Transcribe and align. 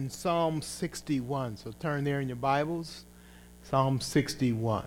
in 0.00 0.08
Psalm 0.08 0.62
61. 0.62 1.58
So 1.58 1.72
turn 1.78 2.04
there 2.04 2.22
in 2.22 2.28
your 2.28 2.36
Bibles. 2.36 3.04
Psalm 3.62 4.00
61. 4.00 4.82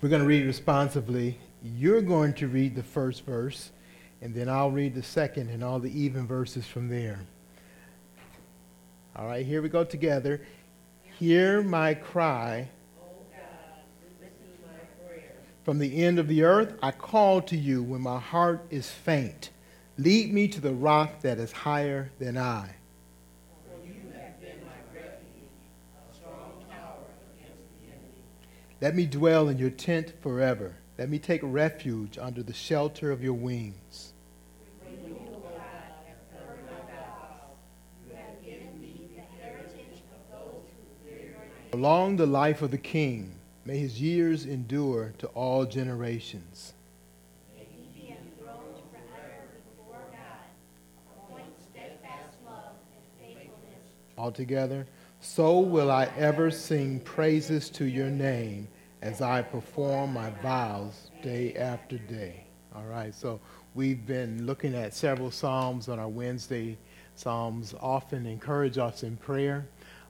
We're 0.00 0.08
going 0.08 0.20
to 0.20 0.26
read 0.26 0.46
responsively. 0.46 1.38
You're 1.62 2.02
going 2.02 2.34
to 2.34 2.48
read 2.48 2.74
the 2.74 2.82
first 2.82 3.24
verse, 3.24 3.70
and 4.20 4.34
then 4.34 4.48
I'll 4.48 4.72
read 4.72 4.96
the 4.96 5.04
second 5.04 5.48
and 5.48 5.62
all 5.62 5.78
the 5.78 5.96
even 5.96 6.26
verses 6.26 6.66
from 6.66 6.88
there. 6.88 7.20
All 9.14 9.28
right, 9.28 9.46
here 9.46 9.62
we 9.62 9.68
go 9.68 9.84
together. 9.84 10.40
Hear 11.20 11.62
my 11.62 11.94
cry 11.94 12.68
from 15.64 15.78
the 15.78 16.02
end 16.02 16.18
of 16.18 16.28
the 16.28 16.42
earth, 16.42 16.74
I 16.82 16.90
call 16.90 17.40
to 17.42 17.56
you 17.56 17.82
when 17.82 18.00
my 18.00 18.18
heart 18.18 18.64
is 18.70 18.90
faint. 18.90 19.50
Lead 19.96 20.32
me 20.32 20.48
to 20.48 20.60
the 20.60 20.72
rock 20.72 21.20
that 21.22 21.38
is 21.38 21.52
higher 21.52 22.10
than 22.18 22.36
I. 22.36 22.74
Let 28.80 28.96
me 28.96 29.06
dwell 29.06 29.48
in 29.48 29.58
your 29.58 29.70
tent 29.70 30.12
forever. 30.20 30.74
Let 30.98 31.08
me 31.08 31.20
take 31.20 31.40
refuge 31.44 32.18
under 32.18 32.42
the 32.42 32.52
shelter 32.52 33.12
of 33.12 33.22
your 33.22 33.34
wings. 33.34 34.12
Along 41.72 42.16
the 42.16 42.26
life 42.26 42.60
of 42.60 42.72
the 42.72 42.78
king 42.78 43.36
May 43.64 43.78
his 43.78 44.00
years 44.00 44.44
endure 44.44 45.14
to 45.18 45.28
all 45.28 45.64
generations. 45.64 46.72
May 47.56 47.64
he 47.64 48.00
be 48.00 48.08
enthroned 48.08 48.82
forever 48.90 49.46
before 49.76 50.02
God. 50.10 51.28
Appoint 51.28 51.52
steadfast 51.70 52.36
love 52.44 52.74
and 52.94 53.28
faithfulness. 53.28 53.86
Altogether, 54.18 54.86
so 55.20 55.60
will 55.60 55.90
I 55.90 56.10
ever 56.16 56.50
sing 56.50 56.98
praises 57.00 57.70
to 57.70 57.84
your 57.84 58.10
name 58.10 58.66
as 59.00 59.20
I 59.20 59.42
perform 59.42 60.12
my 60.12 60.30
vows 60.42 61.10
day 61.22 61.54
after 61.54 61.98
day. 61.98 62.44
All 62.74 62.84
right, 62.84 63.14
so 63.14 63.40
we've 63.74 64.04
been 64.06 64.46
looking 64.46 64.74
at 64.74 64.94
several 64.94 65.30
Psalms 65.30 65.88
on 65.88 65.98
our 65.98 66.08
Wednesday. 66.08 66.78
Psalms 67.14 67.74
often 67.80 68.26
encourage 68.26 68.78
us 68.78 69.02
in 69.02 69.16
prayer 69.16 69.66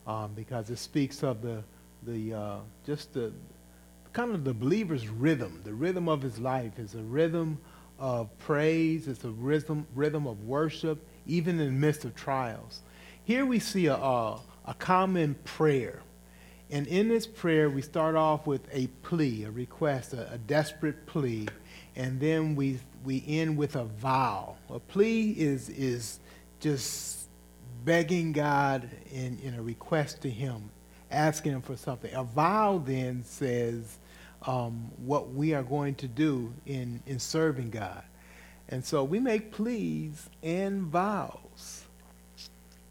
um, 0.06 0.32
because 0.34 0.70
it 0.70 0.78
speaks 0.78 1.22
of 1.22 1.42
the 1.42 1.62
the 2.05 2.34
uh, 2.34 2.56
just 2.84 3.14
the 3.14 3.33
kind 4.12 4.34
of 4.34 4.45
the 4.45 4.55
believer's 4.55 5.08
rhythm. 5.08 5.61
The 5.64 5.72
rhythm 5.72 6.08
of 6.08 6.22
his 6.22 6.39
life 6.39 6.78
is 6.78 6.95
a 6.95 7.03
rhythm 7.03 7.58
of 7.98 8.36
praise. 8.39 9.08
It's 9.08 9.25
a 9.25 9.31
rhythm 9.31 9.86
rhythm 9.95 10.27
of 10.27 10.45
worship, 10.45 11.05
even 11.27 11.61
in 11.61 11.67
the 11.67 11.73
midst 11.73 12.05
of 12.05 12.14
trials. 12.14 12.83
Here 13.25 13.47
we 13.47 13.58
see 13.58 13.86
a, 13.86 13.95
a, 13.95 14.41
a 14.67 14.75
common 14.75 15.36
prayer. 15.45 16.03
And 16.70 16.86
in 16.86 17.08
this 17.08 17.27
prayer, 17.27 17.69
we 17.69 17.83
start 17.83 18.17
off 18.17 18.47
with 18.47 18.62
a 18.73 18.86
plea, 19.03 19.45
a 19.45 19.50
request, 19.50 20.14
a, 20.14 20.33
a, 20.33 20.39
desperate 20.39 21.05
plea, 21.06 21.47
and 21.97 22.19
then 22.19 22.56
we 22.56 22.80
we 23.05 23.23
end 23.27 23.56
with 23.56 23.77
a 23.77 23.84
vow. 23.84 24.56
A 24.70 24.78
plea 24.78 25.33
is 25.33 25.69
is 25.69 26.19
just 26.61 27.28
begging 27.84 28.33
God 28.33 28.89
in, 29.11 29.39
in 29.42 29.55
a 29.55 29.62
request 29.62 30.23
to 30.23 30.30
Him 30.30 30.70
asking 31.12 31.52
him 31.52 31.62
for 31.62 31.77
something. 31.77 32.12
A 32.14 32.24
vow 32.24 32.82
then 32.84 33.22
says 33.24 33.98
um, 34.46 34.91
what 35.05 35.32
we 35.32 35.55
are 35.55 35.62
going 35.62 35.94
to 35.96 36.08
do 36.08 36.52
in, 36.66 37.02
in 37.06 37.18
serving 37.18 37.70
God. 37.70 38.02
And 38.68 38.84
so 38.84 39.05
we 39.05 39.20
make 39.20 39.52
pleas 39.52 40.30
and 40.42 40.83
vows. 40.84 41.84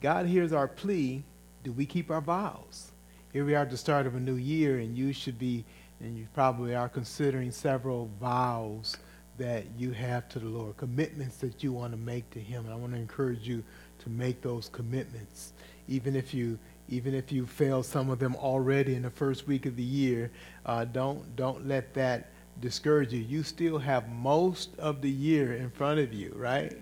God 0.02 0.26
hears 0.26 0.54
our 0.54 0.68
plea. 0.68 1.24
Do 1.64 1.72
we 1.72 1.86
keep 1.86 2.12
our 2.12 2.22
vows? 2.22 2.92
Here 3.34 3.46
we 3.46 3.56
are 3.56 3.62
at 3.62 3.72
the 3.72 3.78
start 3.78 4.06
of 4.06 4.16
a 4.16 4.20
new 4.20 4.36
year, 4.36 4.80
and 4.80 4.98
you 4.98 5.14
should 5.14 5.40
be, 5.40 5.64
and 6.00 6.18
you 6.18 6.28
probably 6.34 6.76
are 6.76 6.90
considering 6.90 7.52
several 7.52 8.10
vows 8.20 8.98
that 9.38 9.64
you 9.78 9.92
have 9.92 10.28
to 10.30 10.40
the 10.40 10.48
Lord, 10.48 10.78
commitments 10.78 11.38
that 11.38 11.64
you 11.64 11.72
want 11.72 11.94
to 11.94 11.98
make 11.98 12.30
to 12.32 12.40
Him. 12.40 12.66
And 12.66 12.74
I 12.74 12.76
want 12.76 12.94
to 12.94 13.00
encourage 13.00 13.48
you 13.48 13.64
to 14.00 14.10
make 14.10 14.42
those 14.42 14.70
commitments, 14.70 15.54
even 15.88 16.16
if 16.16 16.34
you 16.34 16.60
even 16.92 17.16
if 17.16 17.32
you 17.32 17.48
failed 17.48 17.86
some 17.86 18.10
of 18.10 18.20
them 18.20 18.36
already 18.36 18.96
in 18.96 19.02
the 19.02 19.10
first 19.10 19.48
week 19.48 19.66
of 19.66 19.76
the 19.76 19.84
year, 19.84 20.30
uh, 20.66 20.86
don't, 20.86 21.36
don't 21.36 21.68
let 21.68 21.94
that 21.94 22.30
discourage 22.60 23.14
you. 23.14 23.22
You 23.22 23.44
still 23.44 23.80
have 23.80 24.10
most 24.10 24.78
of 24.78 25.02
the 25.02 25.10
year 25.10 25.56
in 25.56 25.72
front 25.72 26.00
of 26.00 26.14
you, 26.14 26.34
right? 26.36 26.78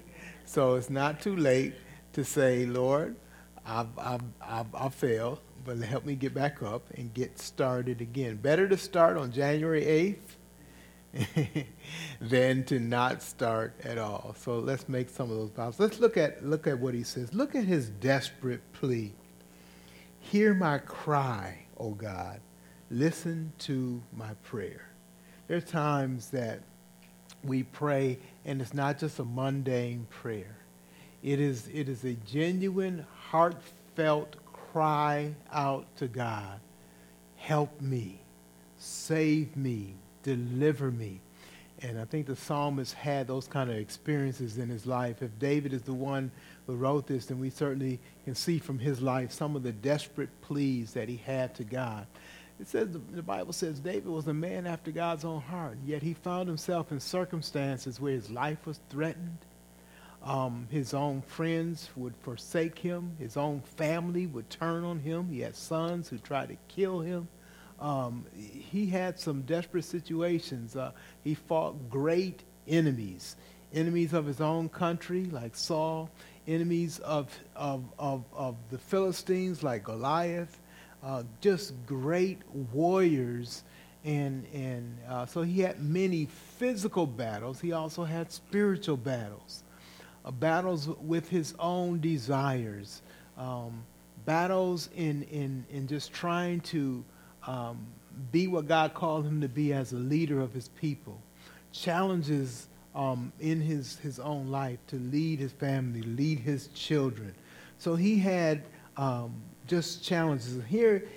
So 0.46 0.76
it's 0.76 0.90
not 0.90 1.22
too 1.22 1.36
late 1.36 1.76
to 2.14 2.26
say, 2.26 2.66
Lord, 2.66 3.16
I've, 3.66 3.88
I've, 3.98 4.22
I've, 4.42 4.76
I've 4.76 4.96
failed, 4.96 5.40
but 5.64 5.78
help 5.78 6.06
me 6.06 6.16
get 6.16 6.34
back 6.34 6.64
up 6.64 6.90
and 6.96 7.14
get 7.14 7.38
started 7.38 8.02
again. 8.02 8.38
Better 8.38 8.68
to 8.68 8.78
start 8.78 9.16
on 9.16 9.32
January 9.32 10.18
8th 11.14 11.66
than 12.22 12.64
to 12.66 12.80
not 12.80 13.22
start 13.22 13.80
at 13.84 14.00
all. 14.00 14.36
So 14.40 14.58
let's 14.60 14.90
make 14.90 15.10
some 15.10 15.30
of 15.30 15.38
those 15.38 15.52
vows. 15.52 15.80
Let's 15.80 16.00
look 16.00 16.18
at 16.18 16.46
look 16.46 16.68
at 16.68 16.80
what 16.80 16.94
he 16.94 17.04
says. 17.04 17.34
Look 17.34 17.56
at 17.56 17.64
his 17.64 17.90
desperate 17.90 18.62
plea. 18.74 19.14
Hear 20.30 20.54
my 20.54 20.78
cry, 20.78 21.66
O 21.80 21.90
God. 21.90 22.40
Listen 22.92 23.52
to 23.60 24.04
my 24.16 24.36
prayer. 24.44 24.88
There 25.48 25.58
are 25.58 25.62
times 25.62 26.30
that 26.30 26.60
we 27.44 27.64
pray, 27.64 28.20
and 28.46 28.62
it's 28.62 28.76
not 28.76 29.00
just 29.00 29.18
a 29.18 29.26
mundane 29.26 30.06
prayer. 30.12 30.58
It 31.24 31.40
is, 31.40 31.68
it 31.74 31.90
is 31.90 32.04
a 32.04 32.14
genuine, 32.14 33.08
heartfelt 33.32 34.36
cry 34.54 35.34
out 35.52 35.88
to 35.98 36.08
God 36.08 36.60
Help 37.38 37.82
me, 37.82 38.20
save 38.78 39.58
me, 39.58 39.96
deliver 40.22 40.92
me. 40.92 41.22
And 41.82 42.00
I 42.00 42.06
think 42.06 42.26
the 42.26 42.36
psalmist 42.36 42.94
had 42.94 43.28
those 43.28 43.48
kind 43.48 43.70
of 43.70 43.78
experiences 43.78 44.58
in 44.58 44.70
his 44.70 44.86
life. 44.86 45.22
If 45.22 45.38
David 45.40 45.74
is 45.74 45.84
the 45.84 45.94
one 45.94 46.32
who 46.68 46.76
wrote 46.76 47.08
this, 47.08 47.28
then 47.28 47.40
we 47.40 47.50
certainly 47.50 48.00
can 48.26 48.36
see 48.36 48.60
from 48.60 48.80
his 48.80 49.02
life 49.02 49.32
some 49.32 49.56
of 49.56 49.64
the 49.64 49.72
desperate 49.72 50.30
pleas 50.42 50.94
that 50.94 51.08
he 51.08 51.18
had 51.18 51.56
to 51.56 51.64
God. 51.64 52.06
It 52.60 52.68
says 52.68 52.90
the 52.92 53.24
Bible 53.24 53.54
says 53.54 53.80
David 53.80 54.08
was 54.08 54.28
a 54.28 54.34
man 54.34 54.68
after 54.68 54.92
God's 54.92 55.24
own 55.24 55.40
heart, 55.40 55.78
yet 55.86 56.04
he 56.04 56.14
found 56.14 56.50
himself 56.50 56.92
in 56.92 57.00
circumstances 57.00 58.02
where 58.02 58.12
his 58.12 58.30
life 58.30 58.66
was 58.66 58.82
threatened. 58.90 59.38
Um, 60.22 60.68
his 60.70 60.94
own 60.94 61.22
friends 61.22 61.90
would 61.96 62.14
forsake 62.18 62.78
him. 62.78 63.16
His 63.18 63.38
own 63.38 63.62
family 63.62 64.28
would 64.28 64.50
turn 64.50 64.84
on 64.84 65.00
him. 65.00 65.30
He 65.30 65.40
had 65.40 65.56
sons 65.56 66.10
who 66.10 66.18
tried 66.18 66.50
to 66.50 66.58
kill 66.68 67.00
him. 67.00 67.30
Um, 67.80 68.26
he 68.36 68.88
had 68.88 69.20
some 69.20 69.42
desperate 69.44 69.86
situations. 69.86 70.76
Uh, 70.76 70.92
he 71.24 71.34
fought 71.34 71.90
great 71.90 72.44
enemies, 72.68 73.36
enemies 73.74 74.14
of 74.14 74.26
his 74.26 74.42
own 74.42 74.70
country, 74.70 75.26
like 75.26 75.56
Saul, 75.56 76.10
enemies 76.48 77.00
of, 77.00 77.38
of, 77.56 77.84
of, 77.98 78.26
of 78.34 78.56
the 78.70 78.78
Philistines, 78.78 79.64
like 79.64 79.84
Goliath, 79.84 80.60
uh, 81.04 81.24
just 81.40 81.74
great 81.86 82.40
warriors. 82.74 83.64
And, 84.04 84.46
and 84.54 84.98
uh, 85.08 85.26
so 85.26 85.42
he 85.42 85.62
had 85.62 85.82
many 85.82 86.26
physical 86.26 87.06
battles. 87.06 87.62
He 87.62 87.72
also 87.72 88.04
had 88.04 88.32
spiritual 88.32 88.98
battles, 88.98 89.64
uh, 90.26 90.32
battles 90.32 90.90
with 91.02 91.30
his 91.30 91.54
own 91.60 92.02
desires, 92.02 93.02
um, 93.38 93.84
battles 94.26 94.90
in, 94.96 95.24
in, 95.24 95.66
in 95.70 95.88
just 95.88 96.12
trying 96.12 96.60
to 96.62 97.04
um, 97.50 97.88
be 98.32 98.48
what 98.48 98.68
God 98.68 98.94
called 98.94 99.26
him 99.26 99.42
to 99.42 99.50
be 99.50 99.74
as 99.74 99.92
a 99.92 99.98
leader 99.98 100.40
of 100.40 100.54
his 100.54 100.68
people. 100.70 101.20
Challenges 101.72 102.68
um, 102.94 103.34
in 103.40 103.60
his, 103.60 103.98
his 103.98 104.20
own 104.20 104.50
life 104.50 104.78
to 104.88 104.98
lead 104.98 105.40
his 105.40 105.52
family, 105.52 106.02
lead 106.04 106.40
his 106.40 106.68
children. 106.68 107.34
So 107.80 107.96
he 107.96 108.20
had 108.20 108.62
um, 108.98 109.42
just 109.66 110.04
challenges. 110.04 110.60
Here 110.68 111.08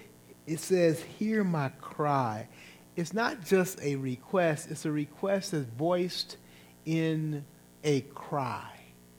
it 0.47 0.59
says, 0.59 1.03
Hear 1.03 1.45
my 1.45 1.69
cry. 1.81 2.49
It's 2.97 3.13
not 3.13 3.45
just 3.45 3.81
a 3.83 3.97
request, 3.97 4.71
it's 4.71 4.87
a 4.87 4.93
request 4.93 5.53
that's 5.53 5.67
voiced 5.67 6.39
in 6.87 7.45
a 7.85 8.03
cry, 8.15 8.71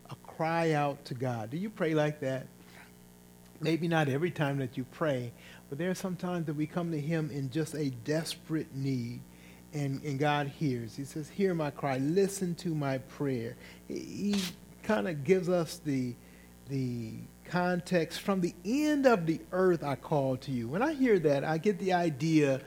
a 0.10 0.16
cry 0.16 0.72
out 0.72 1.06
to 1.06 1.14
God. 1.14 1.52
Do 1.52 1.58
you 1.58 1.70
pray 1.70 1.94
like 1.94 2.20
that? 2.22 2.48
Maybe 3.62 3.88
not 3.88 4.10
every 4.10 4.32
time 4.32 4.58
that 4.58 4.78
you 4.78 4.84
pray, 4.84 5.32
but 5.74 5.80
there 5.80 5.90
are 5.90 5.96
some 5.96 6.16
times 6.16 6.46
that 6.46 6.54
we 6.54 6.68
come 6.68 6.92
to 6.92 7.02
Him 7.02 7.32
in 7.34 7.50
just 7.50 7.74
a 7.74 7.90
desperate 7.90 8.76
need, 8.76 9.22
and, 9.74 10.04
and 10.04 10.20
God 10.20 10.46
hears. 10.46 10.96
He 10.96 11.04
says, 11.04 11.30
Hear 11.30 11.56
my 11.56 11.72
cry, 11.72 11.98
listen 11.98 12.54
to 12.58 12.76
my 12.76 13.00
prayer. 13.00 13.56
He, 13.88 14.34
he 14.36 14.44
kind 14.84 15.08
of 15.08 15.24
gives 15.24 15.50
us 15.50 15.82
the, 15.84 16.14
the 16.70 17.14
context 17.46 18.22
from 18.22 18.42
the 18.42 18.54
end 18.64 19.08
of 19.08 19.26
the 19.26 19.42
earth 19.52 19.84
I 19.84 19.96
call 19.96 20.38
to 20.38 20.52
you. 20.52 20.68
When 20.68 20.84
I 20.84 20.94
hear 20.94 21.18
that, 21.18 21.44
I 21.44 21.58
get 21.58 21.80
the 21.80 21.94
idea 21.94 22.62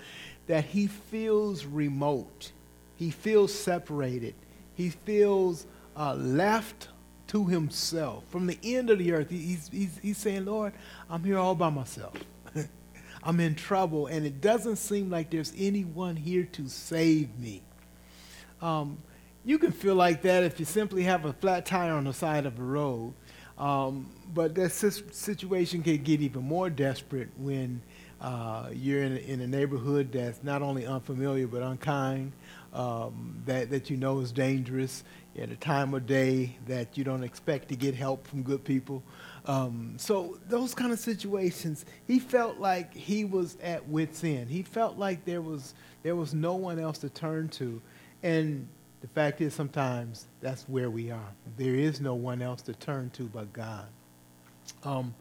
that 0.49 0.64
He 0.64 0.88
feels 0.88 1.64
remote. 1.64 2.50
he 2.97 3.12
feels 3.12 3.55
separated. 3.55 4.35
He 4.75 4.91
feels 4.91 5.69
uh, 5.97 6.14
left 6.14 6.88
to 7.29 7.44
himself. 7.47 8.25
From 8.31 8.49
the 8.49 8.59
end 8.64 8.91
of 8.91 8.99
the 8.99 9.12
earth, 9.12 9.31
he's, 9.31 9.69
he's, 9.69 9.97
he's 10.02 10.19
saying, 10.19 10.47
Lord, 10.47 10.73
I'm 11.09 11.23
here 11.23 11.38
all 11.38 11.55
by 11.55 11.70
myself. 11.70 12.17
I'm 13.26 13.40
in 13.40 13.56
trouble, 13.56 14.06
and 14.06 14.25
it 14.25 14.40
doesn't 14.40 14.76
seem 14.76 15.11
like 15.11 15.31
there's 15.31 15.52
anyone 15.58 16.14
here 16.14 16.44
to 16.52 16.69
save 16.69 17.37
me. 17.40 17.61
Um, 18.62 18.99
you 19.44 19.58
can 19.58 19.73
feel 19.73 19.96
like 19.96 20.23
that 20.23 20.44
if 20.44 20.61
you 20.61 20.64
simply 20.64 21.02
have 21.02 21.25
a 21.25 21.32
flat 21.32 21.67
tire 21.67 21.93
on 21.93 22.05
the 22.05 22.12
side 22.12 22.46
of 22.46 22.56
the 22.56 22.62
road. 22.62 23.14
Um, 23.58 24.11
but 24.32 24.55
that 24.55 24.70
situation 24.70 25.82
can 25.82 25.96
get 26.05 26.20
even 26.20 26.44
more 26.44 26.70
desperate 26.70 27.31
when 27.37 27.82
uh, 28.20 28.69
you're 28.73 29.02
in 29.02 29.12
a, 29.14 29.17
in 29.17 29.40
a, 29.40 29.46
neighborhood 29.46 30.12
that's 30.12 30.44
not 30.44 30.62
only 30.62 30.87
unfamiliar 30.87 31.49
but 31.49 31.62
unkind, 31.62 32.32
um, 32.75 33.43
that, 33.46 33.70
that 33.70 33.90
you 33.90 33.96
know 33.96 34.20
is 34.20 34.31
dangerous 34.31 35.02
at 35.37 35.50
a 35.50 35.56
time 35.56 35.94
of 35.94 36.06
day 36.06 36.56
that 36.67 36.96
you 36.96 37.02
don't 37.02 37.25
expect 37.25 37.70
to 37.70 37.76
get 37.76 37.94
help 37.94 38.26
from 38.26 38.43
good 38.43 38.62
people. 38.62 39.02
Um, 39.47 39.95
so 39.97 40.39
those 40.49 40.75
kind 40.75 40.93
of 40.93 40.99
situations, 40.99 41.85
he 42.07 42.19
felt 42.19 42.59
like 42.59 42.93
he 42.93 43.25
was 43.25 43.57
at 43.63 43.89
wit's 43.89 44.25
end. 44.25 44.51
He 44.51 44.63
felt 44.63 44.99
like 44.99 45.25
there 45.25 45.41
was 45.41 45.75
there 46.03 46.17
was 46.17 46.35
no 46.35 46.55
one 46.55 46.79
else 46.79 46.99
to 46.99 47.09
turn 47.09 47.49
to, 47.51 47.81
and 48.23 48.69
the 49.01 49.09
fact 49.09 49.41
is 49.41 49.55
sometimes 49.55 50.27
that's 50.41 50.65
where 50.69 50.91
we 50.91 51.11
are. 51.13 51.33
There 51.57 51.75
is 51.75 52.01
no 52.01 52.15
one 52.15 52.43
else 52.43 52.63
to 52.63 52.75
turn 52.75 53.11
to 53.11 53.25
but 53.25 53.53
God. 53.53 53.87
Um, 54.83 55.15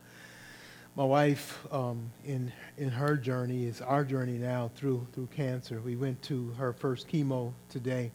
my 0.95 1.04
wife, 1.04 1.66
um, 1.72 2.10
in 2.24 2.51
in 2.77 2.89
her 2.89 3.18
journey, 3.18 3.66
is 3.66 3.80
our 3.80 4.04
journey 4.04 4.39
now 4.39 4.72
through 4.74 5.06
through 5.13 5.27
cancer. 5.27 5.81
We 5.81 5.95
went 5.95 6.19
to 6.24 6.50
her 6.57 6.74
first 6.74 7.07
chemo 7.07 7.54
today, 7.69 8.12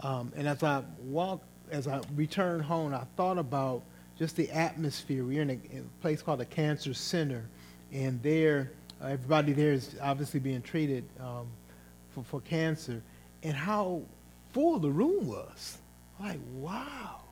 um, 0.00 0.32
and 0.34 0.48
as 0.48 0.64
I 0.64 0.82
walked, 1.04 1.46
as 1.70 1.86
I 1.86 2.00
returned 2.16 2.62
home, 2.62 2.92
I 2.92 3.04
thought 3.16 3.38
about 3.38 3.82
just 4.18 4.36
the 4.36 4.50
atmosphere. 4.50 5.24
We're 5.24 5.42
in 5.42 5.50
a, 5.50 5.78
a 5.78 5.82
place 6.00 6.22
called 6.22 6.40
the 6.40 6.44
Cancer 6.44 6.94
Center, 6.94 7.44
and 7.92 8.22
there, 8.22 8.70
uh, 9.02 9.08
everybody 9.08 9.52
there 9.52 9.72
is 9.72 9.96
obviously 10.02 10.40
being 10.40 10.62
treated 10.62 11.04
um, 11.20 11.46
for 12.10 12.24
for 12.24 12.40
cancer, 12.40 13.02
and 13.42 13.54
how 13.54 14.02
full 14.52 14.78
the 14.78 14.90
room 14.90 15.26
was. 15.26 15.78
Like 16.20 16.38
wow, 16.54 17.22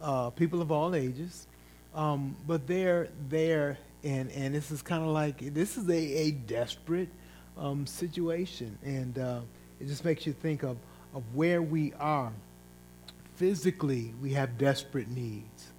uh, 0.00 0.30
people 0.30 0.62
of 0.62 0.72
all 0.72 0.94
ages. 0.94 1.46
Um, 1.92 2.36
but 2.46 2.68
they're 2.68 3.08
there 3.28 3.76
and 4.04 4.30
and 4.32 4.54
this 4.54 4.70
is 4.70 4.82
kind 4.82 5.02
of 5.02 5.10
like 5.10 5.52
this 5.54 5.76
is 5.76 5.88
a, 5.88 5.92
a 5.92 6.30
desperate 6.30 7.08
um, 7.58 7.86
situation, 7.86 8.78
and 8.82 9.18
uh, 9.18 9.40
it 9.78 9.86
just 9.86 10.04
makes 10.04 10.26
you 10.26 10.32
think 10.32 10.62
of 10.62 10.76
of 11.14 11.22
where 11.34 11.62
we 11.62 11.92
are. 11.94 12.32
Physically, 13.34 14.12
we 14.20 14.32
have 14.34 14.58
desperate 14.58 15.08
needs. 15.08 15.69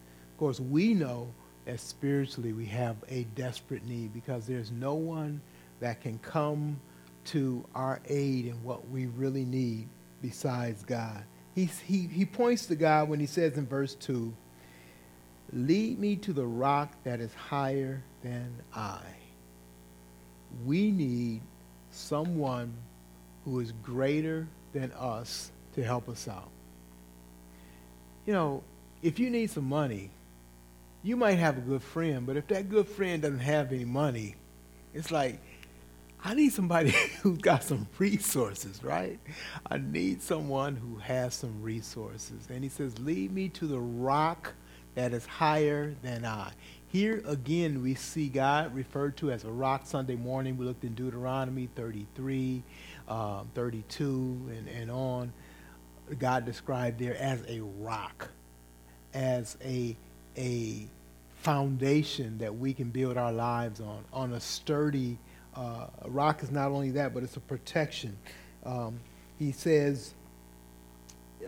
Course, 0.42 0.60
we 0.60 0.96
know 0.96 1.28
that 1.66 1.80
spiritually 1.80 2.52
we 2.52 2.66
have 2.66 2.96
a 3.08 3.26
desperate 3.36 3.86
need 3.86 4.12
because 4.12 4.48
there's 4.48 4.72
no 4.72 4.96
one 4.96 5.40
that 5.82 6.02
can 6.02 6.18
come 6.18 6.80
to 7.26 7.64
our 7.76 8.00
aid 8.08 8.48
in 8.48 8.64
what 8.64 8.90
we 8.90 9.06
really 9.06 9.46
need 9.46 9.88
besides 10.20 10.84
God. 10.84 11.24
He's, 11.54 11.78
he, 11.78 12.08
he 12.08 12.26
points 12.26 12.66
to 12.66 12.76
God 12.76 13.08
when 13.08 13.20
he 13.20 13.28
says 13.28 13.56
in 13.56 13.68
verse 13.68 13.94
2, 13.94 14.34
Lead 15.54 16.00
me 16.00 16.16
to 16.16 16.34
the 16.34 16.48
rock 16.48 16.92
that 17.04 17.20
is 17.20 17.32
higher 17.36 18.02
than 18.24 18.52
I. 18.76 19.04
We 20.66 20.90
need 20.90 21.42
someone 21.92 22.74
who 23.46 23.60
is 23.60 23.74
greater 23.84 24.48
than 24.74 24.92
us 24.94 25.52
to 25.76 25.84
help 25.84 26.10
us 26.10 26.28
out. 26.28 26.50
You 28.26 28.34
know, 28.34 28.64
if 29.04 29.20
you 29.20 29.30
need 29.30 29.52
some 29.52 29.70
money, 29.70 30.10
you 31.04 31.16
might 31.16 31.40
have 31.40 31.58
a 31.58 31.62
good 31.62 31.82
friend, 31.82 32.26
but 32.26 32.38
if 32.38 32.48
that 32.48 32.70
good 32.70 32.88
friend 32.88 33.22
doesn't 33.22 33.40
have 33.40 33.72
any 33.72 33.86
money, 33.86 34.36
it's 34.94 35.12
like, 35.12 35.40
I 36.24 36.34
need 36.36 36.54
somebody 36.54 36.92
who's 37.22 37.40
got 37.40 37.64
some 37.64 37.88
resources, 37.98 38.84
right? 38.84 39.20
I 39.70 39.78
need 39.78 40.22
someone 40.22 40.76
who 40.76 40.98
has 40.98 41.34
some 41.34 41.62
resources. 41.62 42.48
And 42.50 42.64
he 42.64 42.70
says, 42.70 42.98
Lead 43.00 43.32
me 43.32 43.50
to 43.50 43.66
the 43.66 43.80
rock 43.80 44.54
that 44.96 45.14
is 45.14 45.26
higher 45.26 45.96
than 46.04 46.26
I. 46.26 46.52
Here 46.90 47.24
again, 47.26 47.82
we 47.82 47.96
see 47.96 48.28
God 48.28 48.76
referred 48.76 49.16
to 49.18 49.32
as 49.32 49.46
a 49.46 49.50
rock 49.50 49.84
Sunday 49.86 50.16
morning. 50.16 50.58
We 50.58 50.66
looked 50.66 50.84
in 50.84 50.94
Deuteronomy 50.94 51.70
33, 51.76 52.62
uh, 53.08 53.44
32, 53.56 54.52
and, 54.58 54.68
and 54.68 54.92
on. 54.92 55.34
God 56.20 56.46
described 56.46 57.00
there 57.00 57.16
as 57.16 57.42
a 57.48 57.62
rock, 57.62 58.30
as 59.14 59.56
a, 59.64 59.96
a 60.38 60.88
foundation 61.38 62.38
that 62.38 62.56
we 62.56 62.74
can 62.74 62.90
build 62.90 63.18
our 63.18 63.32
lives 63.32 63.82
on, 63.82 64.04
on 64.14 64.34
a 64.34 64.40
sturdy 64.40 65.18
uh, 65.56 65.88
rock 66.06 66.44
is 66.44 66.52
not 66.52 66.72
only 66.72 66.92
that, 66.92 67.14
but 67.14 67.24
it's 67.24 67.36
a 67.36 67.42
protection. 67.42 68.18
Um, 68.66 69.00
he 69.38 69.52
says, 69.52 70.14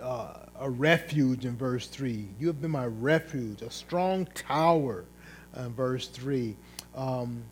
uh, 0.01 0.33
a 0.59 0.69
refuge 0.69 1.45
in 1.45 1.55
verse 1.55 1.87
3. 1.87 2.27
You 2.39 2.47
have 2.47 2.61
been 2.61 2.71
my 2.71 2.85
refuge, 2.85 3.61
a 3.61 3.69
strong 3.69 4.25
tower 4.33 5.05
in 5.55 5.73
verse 5.73 6.07
3. 6.07 6.55
Um, 6.95 7.43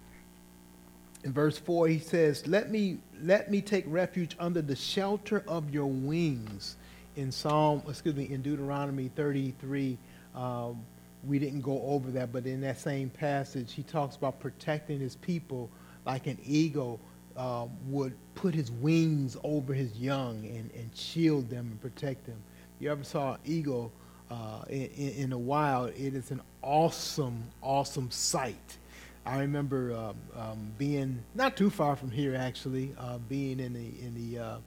in 1.23 1.31
verse 1.31 1.57
4, 1.57 1.87
he 1.87 1.99
says, 1.99 2.47
let 2.47 2.71
me, 2.71 2.97
let 3.21 3.51
me 3.51 3.61
take 3.61 3.85
refuge 3.87 4.35
under 4.39 4.61
the 4.61 4.75
shelter 4.75 5.43
of 5.47 5.73
your 5.73 5.85
wings. 5.85 6.77
In 7.15 7.31
Psalm, 7.31 7.83
excuse 7.87 8.15
me, 8.15 8.29
in 8.31 8.41
Deuteronomy 8.41 9.11
33, 9.15 9.97
um, 10.33 10.81
we 11.25 11.39
didn't 11.39 11.61
go 11.61 11.81
over 11.83 12.11
that, 12.11 12.31
but 12.31 12.45
in 12.45 12.61
that 12.61 12.79
same 12.79 13.09
passage, 13.09 13.73
he 13.73 13.83
talks 13.83 14.15
about 14.15 14.39
protecting 14.39 14.99
his 14.99 15.15
people 15.17 15.69
like 16.05 16.27
an 16.27 16.37
eagle 16.43 16.99
uh, 17.37 17.65
would 17.87 18.13
put 18.35 18.53
his 18.53 18.71
wings 18.71 19.37
over 19.43 19.73
his 19.73 19.97
young 19.97 20.45
and, 20.45 20.69
and 20.73 20.89
shield 20.93 21.49
them 21.49 21.67
and 21.71 21.81
protect 21.81 22.25
them 22.25 22.41
you 22.81 22.91
ever 22.91 23.03
saw 23.03 23.33
an 23.33 23.39
eagle 23.45 23.91
uh, 24.31 24.63
in, 24.67 25.13
in, 25.17 25.29
the 25.29 25.37
wild, 25.37 25.89
it 25.89 26.15
is 26.15 26.31
an 26.31 26.41
awesome, 26.63 27.43
awesome 27.61 28.09
sight. 28.09 28.77
I 29.23 29.39
remember 29.39 29.93
um, 29.93 30.15
um, 30.35 30.71
being 30.79 31.23
not 31.35 31.55
too 31.55 31.69
far 31.69 31.95
from 31.95 32.09
here, 32.09 32.35
actually, 32.35 32.95
uh, 32.97 33.19
being 33.19 33.59
in 33.59 33.73
the 33.73 33.91
in 34.03 34.15
the 34.15 34.39
uh, 34.39 34.57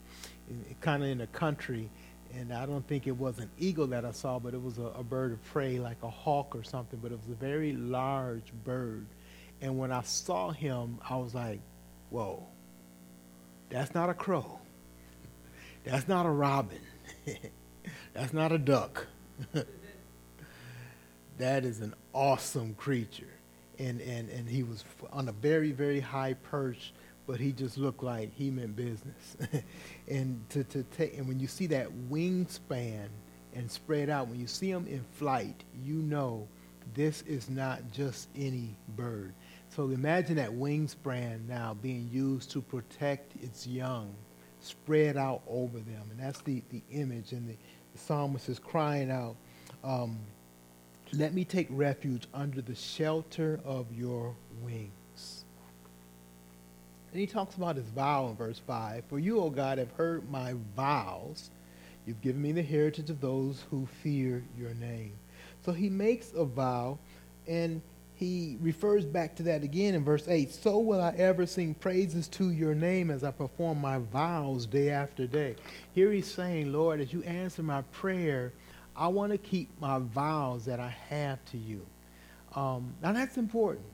kind 0.80 1.02
of 1.02 1.08
in 1.08 1.18
the 1.18 1.26
country, 1.28 1.90
and 2.36 2.52
I 2.52 2.66
don't 2.66 2.86
think 2.86 3.06
it 3.06 3.16
was 3.16 3.38
an 3.38 3.50
eagle 3.58 3.86
that 3.88 4.04
I 4.04 4.12
saw, 4.12 4.38
but 4.38 4.54
it 4.54 4.62
was 4.62 4.78
a, 4.78 4.86
a, 4.98 5.02
bird 5.02 5.32
of 5.32 5.44
prey, 5.46 5.78
like 5.78 6.02
a 6.02 6.10
hawk 6.10 6.54
or 6.54 6.62
something. 6.62 6.98
But 7.02 7.12
it 7.12 7.18
was 7.18 7.30
a 7.30 7.38
very 7.38 7.72
large 7.72 8.52
bird, 8.64 9.06
and 9.60 9.78
when 9.78 9.92
I 9.92 10.02
saw 10.02 10.50
him, 10.50 10.98
I 11.08 11.16
was 11.16 11.34
like, 11.34 11.60
"Whoa, 12.10 12.44
that's 13.70 13.94
not 13.94 14.10
a 14.10 14.14
crow. 14.14 14.58
That's 15.84 16.08
not 16.08 16.26
a 16.26 16.30
robin." 16.30 16.80
That's 18.14 18.32
not 18.32 18.52
a 18.52 18.58
duck. 18.58 19.06
that 21.38 21.64
is 21.64 21.80
an 21.80 21.94
awesome 22.12 22.74
creature. 22.74 23.24
And, 23.78 24.00
and, 24.00 24.28
and 24.30 24.48
he 24.48 24.62
was 24.62 24.84
on 25.12 25.28
a 25.28 25.32
very, 25.32 25.72
very 25.72 26.00
high 26.00 26.34
perch, 26.34 26.92
but 27.26 27.40
he 27.40 27.52
just 27.52 27.78
looked 27.78 28.02
like 28.02 28.32
he 28.34 28.50
meant 28.50 28.76
business. 28.76 29.36
and 30.08 30.48
to, 30.50 30.64
to 30.64 30.82
take, 30.96 31.16
and 31.16 31.26
when 31.26 31.40
you 31.40 31.46
see 31.46 31.66
that 31.68 31.88
wingspan 32.10 33.06
and 33.54 33.70
spread 33.70 34.10
out, 34.10 34.28
when 34.28 34.38
you 34.38 34.46
see 34.46 34.70
him 34.70 34.86
in 34.86 35.02
flight, 35.16 35.64
you 35.82 35.94
know 35.94 36.46
this 36.94 37.22
is 37.22 37.48
not 37.48 37.80
just 37.92 38.28
any 38.36 38.76
bird. 38.96 39.32
So 39.70 39.84
imagine 39.84 40.36
that 40.36 40.50
wingspan 40.50 41.48
now 41.48 41.76
being 41.82 42.08
used 42.12 42.50
to 42.52 42.60
protect 42.60 43.34
its 43.42 43.66
young, 43.66 44.14
spread 44.60 45.16
out 45.16 45.42
over 45.48 45.78
them. 45.78 46.02
And 46.10 46.20
that's 46.20 46.40
the, 46.42 46.62
the 46.70 46.82
image 46.92 47.32
and 47.32 47.48
the, 47.48 47.56
the 47.92 47.98
psalmist 47.98 48.48
is 48.48 48.58
crying 48.58 49.10
out, 49.10 49.36
um, 49.82 50.18
Let 51.12 51.32
me 51.32 51.44
take 51.44 51.68
refuge 51.70 52.26
under 52.34 52.60
the 52.60 52.74
shelter 52.74 53.60
of 53.64 53.86
your 53.92 54.34
wings. 54.62 54.92
And 57.14 57.20
he 57.20 57.28
talks 57.28 57.54
about 57.54 57.76
his 57.76 57.86
vow 57.90 58.26
in 58.26 58.34
verse 58.34 58.60
5 58.66 59.04
For 59.08 59.20
you, 59.20 59.38
O 59.38 59.48
God, 59.48 59.78
have 59.78 59.92
heard 59.92 60.28
my 60.28 60.56
vows. 60.74 61.50
You've 62.06 62.20
given 62.20 62.42
me 62.42 62.50
the 62.50 62.60
heritage 62.60 63.08
of 63.08 63.20
those 63.20 63.62
who 63.70 63.86
fear 64.02 64.42
your 64.58 64.74
name. 64.74 65.12
So 65.64 65.70
he 65.70 65.88
makes 65.88 66.32
a 66.34 66.44
vow, 66.44 66.98
and 67.46 67.80
he 68.16 68.58
refers 68.60 69.04
back 69.04 69.36
to 69.36 69.44
that 69.44 69.62
again 69.62 69.94
in 69.94 70.02
verse 70.02 70.26
8. 70.26 70.50
So 70.50 70.80
will 70.80 71.00
I 71.00 71.10
ever 71.10 71.46
sing 71.46 71.74
praises 71.74 72.26
to 72.28 72.50
your 72.50 72.74
name 72.74 73.12
as 73.12 73.22
I 73.22 73.30
perform 73.30 73.80
my 73.80 73.98
vows 73.98 74.66
day 74.66 74.90
after 74.90 75.28
day. 75.28 75.54
Here 75.92 76.10
he's 76.10 76.26
saying, 76.26 76.72
Lord, 76.72 77.00
as 77.00 77.12
you 77.12 77.22
answer 77.22 77.62
my 77.62 77.82
prayer, 77.92 78.52
I 78.96 79.06
want 79.06 79.30
to 79.30 79.38
keep 79.38 79.70
my 79.80 80.00
vows 80.00 80.64
that 80.64 80.80
I 80.80 80.92
have 81.10 81.44
to 81.52 81.58
you. 81.58 81.86
Um, 82.56 82.92
now 83.00 83.12
that's 83.12 83.38
important. 83.38 83.86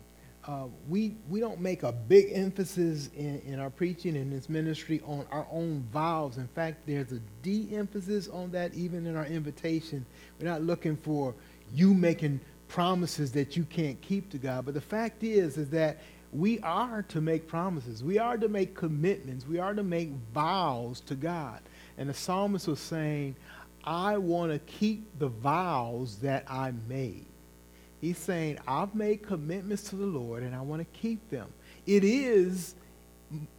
Uh, 0.51 0.67
we, 0.89 1.15
we 1.29 1.39
don't 1.39 1.61
make 1.61 1.85
a 1.85 1.93
big 1.93 2.27
emphasis 2.33 3.09
in, 3.17 3.41
in 3.47 3.61
our 3.61 3.71
preaching 3.71 4.17
and 4.17 4.33
this 4.33 4.49
ministry 4.49 5.01
on 5.07 5.25
our 5.31 5.47
own 5.53 5.87
vows. 5.93 6.39
In 6.39 6.49
fact, 6.49 6.87
there's 6.87 7.13
a 7.13 7.21
de 7.43 7.69
emphasis 7.73 8.27
on 8.29 8.51
that 8.51 8.75
even 8.75 9.07
in 9.07 9.15
our 9.15 9.27
invitation. 9.27 10.05
We're 10.41 10.49
not 10.49 10.63
looking 10.63 10.97
for 10.97 11.35
you 11.73 11.95
making 11.95 12.41
promises 12.67 13.31
that 13.33 13.57
you 13.57 13.65
can't 13.65 14.01
keep 14.01 14.29
to 14.31 14.39
God. 14.39 14.65
But 14.65 14.75
the 14.75 14.81
fact 14.81 15.23
is, 15.23 15.57
is 15.57 15.71
that 15.71 15.99
we 16.33 16.59
are 16.61 17.03
to 17.03 17.21
make 17.21 17.47
promises. 17.47 18.03
We 18.03 18.19
are 18.19 18.37
to 18.37 18.49
make 18.49 18.75
commitments. 18.75 19.47
We 19.47 19.61
are 19.61 19.75
to 19.75 19.85
make 19.85 20.11
vows 20.35 21.01
to 21.03 21.15
God. 21.15 21.61
And 21.97 22.09
the 22.09 22.15
psalmist 22.15 22.67
was 22.67 22.81
saying, 22.81 23.37
I 23.85 24.19
want 24.19 24.51
to 24.51 24.59
keep 24.59 25.17
the 25.21 25.29
vows 25.29 26.17
that 26.19 26.45
I 26.51 26.73
made. 26.89 27.27
He's 28.01 28.19
saying, 28.19 28.59
I've 28.67 28.95
made 28.95 29.23
commitments 29.23 29.85
to 29.91 29.97
the 29.97 30.07
Lord 30.07 30.43
and 30.43 30.55
I 30.55 30.61
want 30.63 30.81
to 30.81 30.99
keep 30.99 31.29
them. 31.31 31.49
It 31.87 32.03
is, 32.03 32.75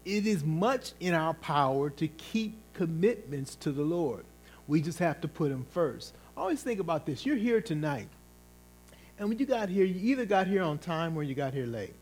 it 0.04 0.26
is 0.26 0.44
much 0.44 0.94
in 1.00 1.14
our 1.14 1.34
power 1.36 1.90
to 1.92 2.08
keep 2.08 2.58
commitments 2.74 3.56
to 3.58 3.72
the 3.72 3.84
Lord. 3.84 4.26
We 4.68 4.82
just 4.82 5.00
have 5.00 5.22
to 5.22 5.28
put 5.28 5.50
them 5.50 5.66
first. 5.72 6.16
Always 6.36 6.64
think 6.64 6.80
about 6.80 7.06
this. 7.06 7.26
You're 7.26 7.36
here 7.36 7.62
tonight. 7.62 8.08
And 9.20 9.30
when 9.30 9.38
you 9.38 9.46
got 9.46 9.70
here, 9.70 9.86
you 9.86 10.12
either 10.12 10.26
got 10.26 10.48
here 10.48 10.64
on 10.64 10.80
time 10.80 11.16
or 11.16 11.22
you 11.22 11.36
got 11.36 11.54
here 11.54 11.68
late. 11.68 11.94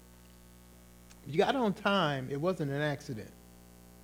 If 1.27 1.33
you 1.33 1.37
got 1.37 1.55
on 1.55 1.73
time, 1.73 2.29
it 2.31 2.39
wasn't 2.39 2.71
an 2.71 2.81
accident. 2.81 3.29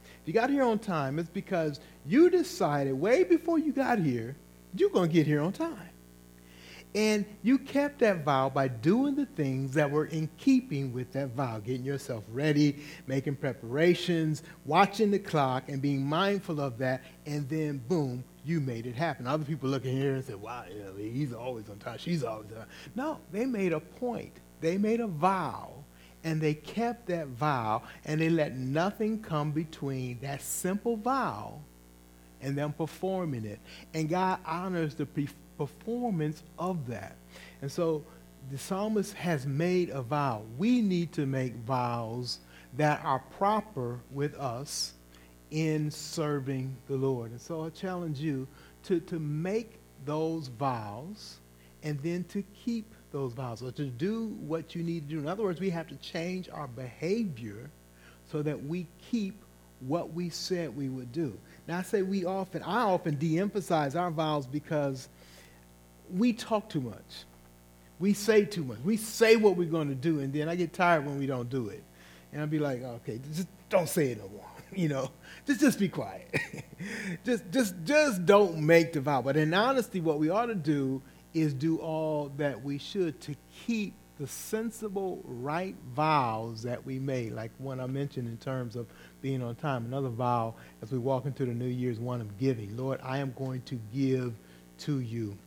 If 0.03 0.27
you 0.27 0.33
got 0.33 0.49
here 0.49 0.63
on 0.63 0.79
time, 0.79 1.19
it's 1.19 1.29
because 1.29 1.79
you 2.05 2.29
decided 2.29 2.93
way 2.93 3.23
before 3.23 3.59
you 3.59 3.71
got 3.71 3.99
here, 3.99 4.35
you're 4.75 4.89
going 4.89 5.07
to 5.07 5.13
get 5.13 5.25
here 5.25 5.41
on 5.41 5.53
time. 5.53 5.89
And 6.95 7.25
you 7.43 7.57
kept 7.57 7.99
that 7.99 8.23
vow 8.23 8.49
by 8.49 8.69
doing 8.69 9.15
the 9.15 9.25
things 9.25 9.73
that 9.73 9.91
were 9.91 10.05
in 10.05 10.29
keeping 10.37 10.93
with 10.93 11.11
that 11.11 11.31
vow, 11.31 11.59
getting 11.59 11.83
yourself 11.83 12.23
ready, 12.31 12.77
making 13.05 13.35
preparations, 13.35 14.43
watching 14.63 15.11
the 15.11 15.19
clock, 15.19 15.67
and 15.67 15.81
being 15.81 16.05
mindful 16.05 16.61
of 16.61 16.77
that. 16.77 17.03
And 17.25 17.49
then, 17.49 17.79
boom, 17.89 18.23
you 18.45 18.61
made 18.61 18.85
it 18.85 18.95
happen. 18.95 19.27
Other 19.27 19.43
people 19.43 19.69
look 19.69 19.83
in 19.83 19.97
here 19.97 20.13
and 20.15 20.23
say, 20.23 20.35
wow, 20.35 20.63
he's 20.97 21.33
always 21.33 21.69
on 21.69 21.79
time. 21.79 21.97
She's 21.97 22.23
always 22.23 22.49
on 22.51 22.59
time. 22.59 22.67
No, 22.95 23.19
they 23.29 23.45
made 23.45 23.73
a 23.73 23.81
point. 23.81 24.31
They 24.61 24.77
made 24.77 25.01
a 25.01 25.07
vow, 25.07 25.73
and 26.23 26.39
they 26.39 26.53
kept 26.53 27.07
that 27.07 27.27
vow, 27.27 27.83
and 28.05 28.21
they 28.21 28.29
let 28.29 28.55
nothing 28.55 29.21
come 29.21 29.51
between 29.51 30.19
that 30.21 30.41
simple 30.41 30.95
vow 30.95 31.59
and 32.41 32.57
them 32.57 32.71
performing 32.71 33.43
it. 33.43 33.59
And 33.93 34.07
God 34.07 34.39
honors 34.45 34.95
the 34.95 35.05
performance 35.57 36.43
of 36.59 36.87
that. 36.87 37.15
And 37.61 37.71
so 37.71 38.03
the 38.51 38.57
psalmist 38.57 39.13
has 39.13 39.45
made 39.45 39.89
a 39.89 40.01
vow. 40.01 40.43
We 40.57 40.81
need 40.81 41.11
to 41.13 41.25
make 41.25 41.55
vows 41.55 42.39
that 42.77 43.03
are 43.03 43.19
proper 43.37 43.99
with 44.11 44.35
us 44.35 44.93
in 45.51 45.89
serving 45.89 46.75
the 46.87 46.95
Lord. 46.95 47.31
And 47.31 47.41
so 47.41 47.63
I 47.63 47.69
challenge 47.69 48.19
you 48.19 48.47
to, 48.83 48.99
to 49.01 49.19
make 49.19 49.79
those 50.05 50.47
vows 50.47 51.37
and 51.83 51.99
then 52.01 52.23
to 52.25 52.43
keep 52.65 52.93
those 53.11 53.33
vows 53.33 53.61
or 53.61 53.71
to 53.71 53.85
do 53.85 54.27
what 54.45 54.75
you 54.75 54.83
need 54.83 55.07
to 55.07 55.15
do. 55.15 55.19
In 55.19 55.27
other 55.27 55.43
words, 55.43 55.59
we 55.59 55.69
have 55.69 55.87
to 55.87 55.95
change 55.95 56.49
our 56.49 56.67
behavior 56.67 57.69
so 58.29 58.41
that 58.41 58.61
we 58.65 58.87
keep 59.09 59.35
what 59.79 60.13
we 60.13 60.29
said 60.29 60.75
we 60.75 60.89
would 60.89 61.11
do. 61.11 61.37
Now, 61.67 61.79
I 61.79 61.81
say 61.83 62.01
we 62.01 62.25
often, 62.25 62.63
I 62.63 62.81
often 62.81 63.15
de 63.17 63.39
emphasize 63.39 63.95
our 63.95 64.11
vows 64.11 64.47
because 64.47 65.09
we 66.11 66.33
talk 66.33 66.69
too 66.69 66.81
much. 66.81 67.25
We 67.99 68.13
say 68.13 68.45
too 68.45 68.63
much. 68.63 68.79
We 68.83 68.97
say 68.97 69.35
what 69.35 69.55
we're 69.55 69.69
going 69.69 69.87
to 69.87 69.95
do, 69.95 70.19
and 70.19 70.33
then 70.33 70.49
I 70.49 70.55
get 70.55 70.73
tired 70.73 71.05
when 71.05 71.17
we 71.17 71.25
don't 71.25 71.49
do 71.49 71.69
it. 71.69 71.83
And 72.31 72.41
I'll 72.41 72.47
be 72.47 72.59
like, 72.59 72.83
okay, 72.83 73.19
just 73.33 73.47
don't 73.69 73.87
say 73.87 74.11
it 74.11 74.17
no 74.17 74.29
more. 74.29 74.41
You 74.75 74.89
know, 74.89 75.11
just 75.47 75.61
just 75.61 75.79
be 75.79 75.87
quiet. 75.87 76.27
just 77.23 77.49
just 77.49 77.75
just 77.85 78.25
don't 78.25 78.57
make 78.57 78.91
the 78.91 78.99
vow. 78.99 79.21
But 79.21 79.37
in 79.37 79.53
honesty, 79.53 80.01
what 80.01 80.19
we 80.19 80.29
ought 80.29 80.47
to 80.47 80.55
do 80.55 81.01
is 81.33 81.53
do 81.53 81.77
all 81.77 82.29
that 82.37 82.61
we 82.61 82.77
should 82.77 83.21
to 83.21 83.35
keep 83.65 83.93
the 84.19 84.27
sensible, 84.27 85.21
right 85.25 85.75
vows 85.93 86.63
that 86.63 86.85
we 86.85 86.99
made, 86.99 87.33
like 87.33 87.51
one 87.57 87.79
I 87.79 87.87
mentioned 87.87 88.27
in 88.27 88.37
terms 88.37 88.75
of 88.75 88.87
being 89.21 89.43
on 89.43 89.55
time. 89.55 89.85
Another 89.85 90.09
vow 90.09 90.55
as 90.81 90.91
we 90.91 90.97
walk 90.97 91.25
into 91.25 91.45
the 91.45 91.53
new 91.53 91.67
year's 91.67 91.99
one 91.99 92.21
of 92.21 92.37
giving. 92.37 92.75
Lord, 92.77 92.99
I 93.03 93.17
am 93.17 93.33
going 93.37 93.61
to 93.63 93.79
give 93.93 94.33
to 94.79 94.99
you. 94.99 95.37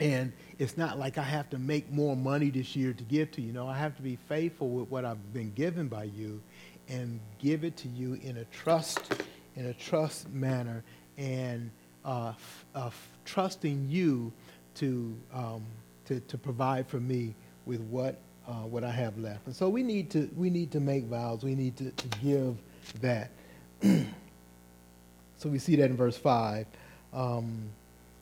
And 0.00 0.32
it's 0.58 0.78
not 0.78 0.98
like 0.98 1.18
I 1.18 1.22
have 1.22 1.50
to 1.50 1.58
make 1.58 1.92
more 1.92 2.16
money 2.16 2.48
this 2.48 2.74
year 2.74 2.94
to 2.94 3.04
give 3.04 3.30
to 3.32 3.42
you. 3.42 3.52
No, 3.52 3.68
I 3.68 3.76
have 3.76 3.94
to 3.96 4.02
be 4.02 4.16
faithful 4.28 4.70
with 4.70 4.90
what 4.90 5.04
I've 5.04 5.32
been 5.34 5.52
given 5.52 5.88
by 5.88 6.04
you 6.04 6.40
and 6.88 7.20
give 7.38 7.64
it 7.64 7.76
to 7.78 7.88
you 7.88 8.14
in 8.22 8.38
a 8.38 8.44
trust, 8.46 9.22
in 9.56 9.66
a 9.66 9.74
trust 9.74 10.28
manner, 10.30 10.82
and 11.18 11.70
uh, 12.04 12.30
f- 12.30 12.64
uh, 12.74 12.86
f- 12.86 13.08
trusting 13.26 13.88
you 13.90 14.32
to, 14.76 15.14
um, 15.34 15.62
to, 16.06 16.20
to 16.20 16.38
provide 16.38 16.88
for 16.88 16.98
me 16.98 17.34
with 17.66 17.80
what, 17.82 18.16
uh, 18.48 18.52
what 18.52 18.82
I 18.82 18.90
have 18.90 19.18
left. 19.18 19.46
And 19.46 19.54
so 19.54 19.68
we 19.68 19.82
need 19.82 20.10
to, 20.10 20.30
we 20.34 20.48
need 20.48 20.72
to 20.72 20.80
make 20.80 21.04
vows. 21.04 21.44
We 21.44 21.54
need 21.54 21.76
to, 21.76 21.90
to 21.90 22.08
give 22.18 22.56
that. 23.02 23.30
so 23.82 25.48
we 25.50 25.58
see 25.58 25.76
that 25.76 25.90
in 25.90 25.96
verse 25.96 26.16
5, 26.16 26.66
um, 27.12 27.68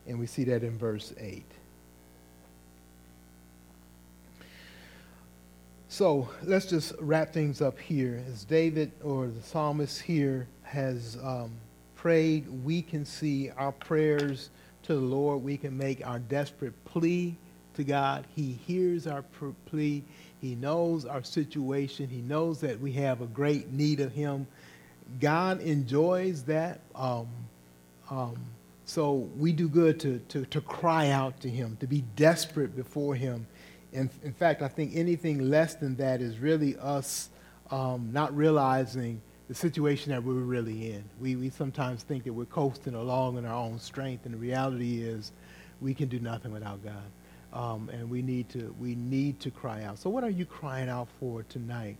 and 0.08 0.18
we 0.18 0.26
see 0.26 0.42
that 0.44 0.64
in 0.64 0.76
verse 0.76 1.14
8. 1.18 1.44
So 5.98 6.28
let's 6.44 6.66
just 6.66 6.92
wrap 7.00 7.32
things 7.32 7.60
up 7.60 7.76
here. 7.76 8.22
As 8.30 8.44
David 8.44 8.92
or 9.02 9.26
the 9.26 9.42
psalmist 9.42 10.00
here 10.00 10.46
has 10.62 11.18
um, 11.24 11.50
prayed, 11.96 12.46
we 12.62 12.82
can 12.82 13.04
see 13.04 13.50
our 13.56 13.72
prayers 13.72 14.50
to 14.84 14.94
the 14.94 15.00
Lord. 15.00 15.42
We 15.42 15.56
can 15.56 15.76
make 15.76 16.06
our 16.06 16.20
desperate 16.20 16.72
plea 16.84 17.34
to 17.74 17.82
God. 17.82 18.26
He 18.36 18.56
hears 18.64 19.08
our 19.08 19.24
plea. 19.66 20.04
He 20.40 20.54
knows 20.54 21.04
our 21.04 21.24
situation. 21.24 22.06
He 22.08 22.20
knows 22.20 22.60
that 22.60 22.78
we 22.78 22.92
have 22.92 23.20
a 23.20 23.26
great 23.26 23.72
need 23.72 23.98
of 23.98 24.12
Him. 24.12 24.46
God 25.18 25.60
enjoys 25.62 26.44
that. 26.44 26.78
Um, 26.94 27.26
um, 28.08 28.36
so 28.84 29.28
we 29.36 29.50
do 29.50 29.68
good 29.68 29.98
to, 29.98 30.20
to, 30.28 30.44
to 30.44 30.60
cry 30.60 31.10
out 31.10 31.40
to 31.40 31.50
Him, 31.50 31.76
to 31.80 31.88
be 31.88 32.04
desperate 32.14 32.76
before 32.76 33.16
Him 33.16 33.48
in, 33.92 34.10
in 34.22 34.32
fact, 34.32 34.62
I 34.62 34.68
think 34.68 34.92
anything 34.94 35.50
less 35.50 35.74
than 35.74 35.96
that 35.96 36.20
is 36.20 36.38
really 36.38 36.76
us 36.78 37.30
um, 37.70 38.10
not 38.12 38.34
realizing 38.36 39.20
the 39.48 39.54
situation 39.54 40.12
that 40.12 40.22
we're 40.22 40.34
really 40.34 40.92
in. 40.92 41.04
We, 41.20 41.36
we 41.36 41.50
sometimes 41.50 42.02
think 42.02 42.24
that 42.24 42.32
we're 42.32 42.44
coasting 42.44 42.94
along 42.94 43.38
in 43.38 43.46
our 43.46 43.54
own 43.54 43.78
strength, 43.78 44.26
and 44.26 44.34
the 44.34 44.38
reality 44.38 45.02
is 45.02 45.32
we 45.80 45.94
can 45.94 46.08
do 46.08 46.18
nothing 46.18 46.52
without 46.52 46.84
God. 46.84 47.02
Um, 47.50 47.88
and 47.90 48.10
we 48.10 48.20
need, 48.20 48.50
to, 48.50 48.74
we 48.78 48.94
need 48.94 49.40
to 49.40 49.50
cry 49.50 49.84
out. 49.84 49.98
So, 49.98 50.10
what 50.10 50.22
are 50.22 50.30
you 50.30 50.44
crying 50.44 50.90
out 50.90 51.08
for 51.18 51.44
tonight? 51.44 51.96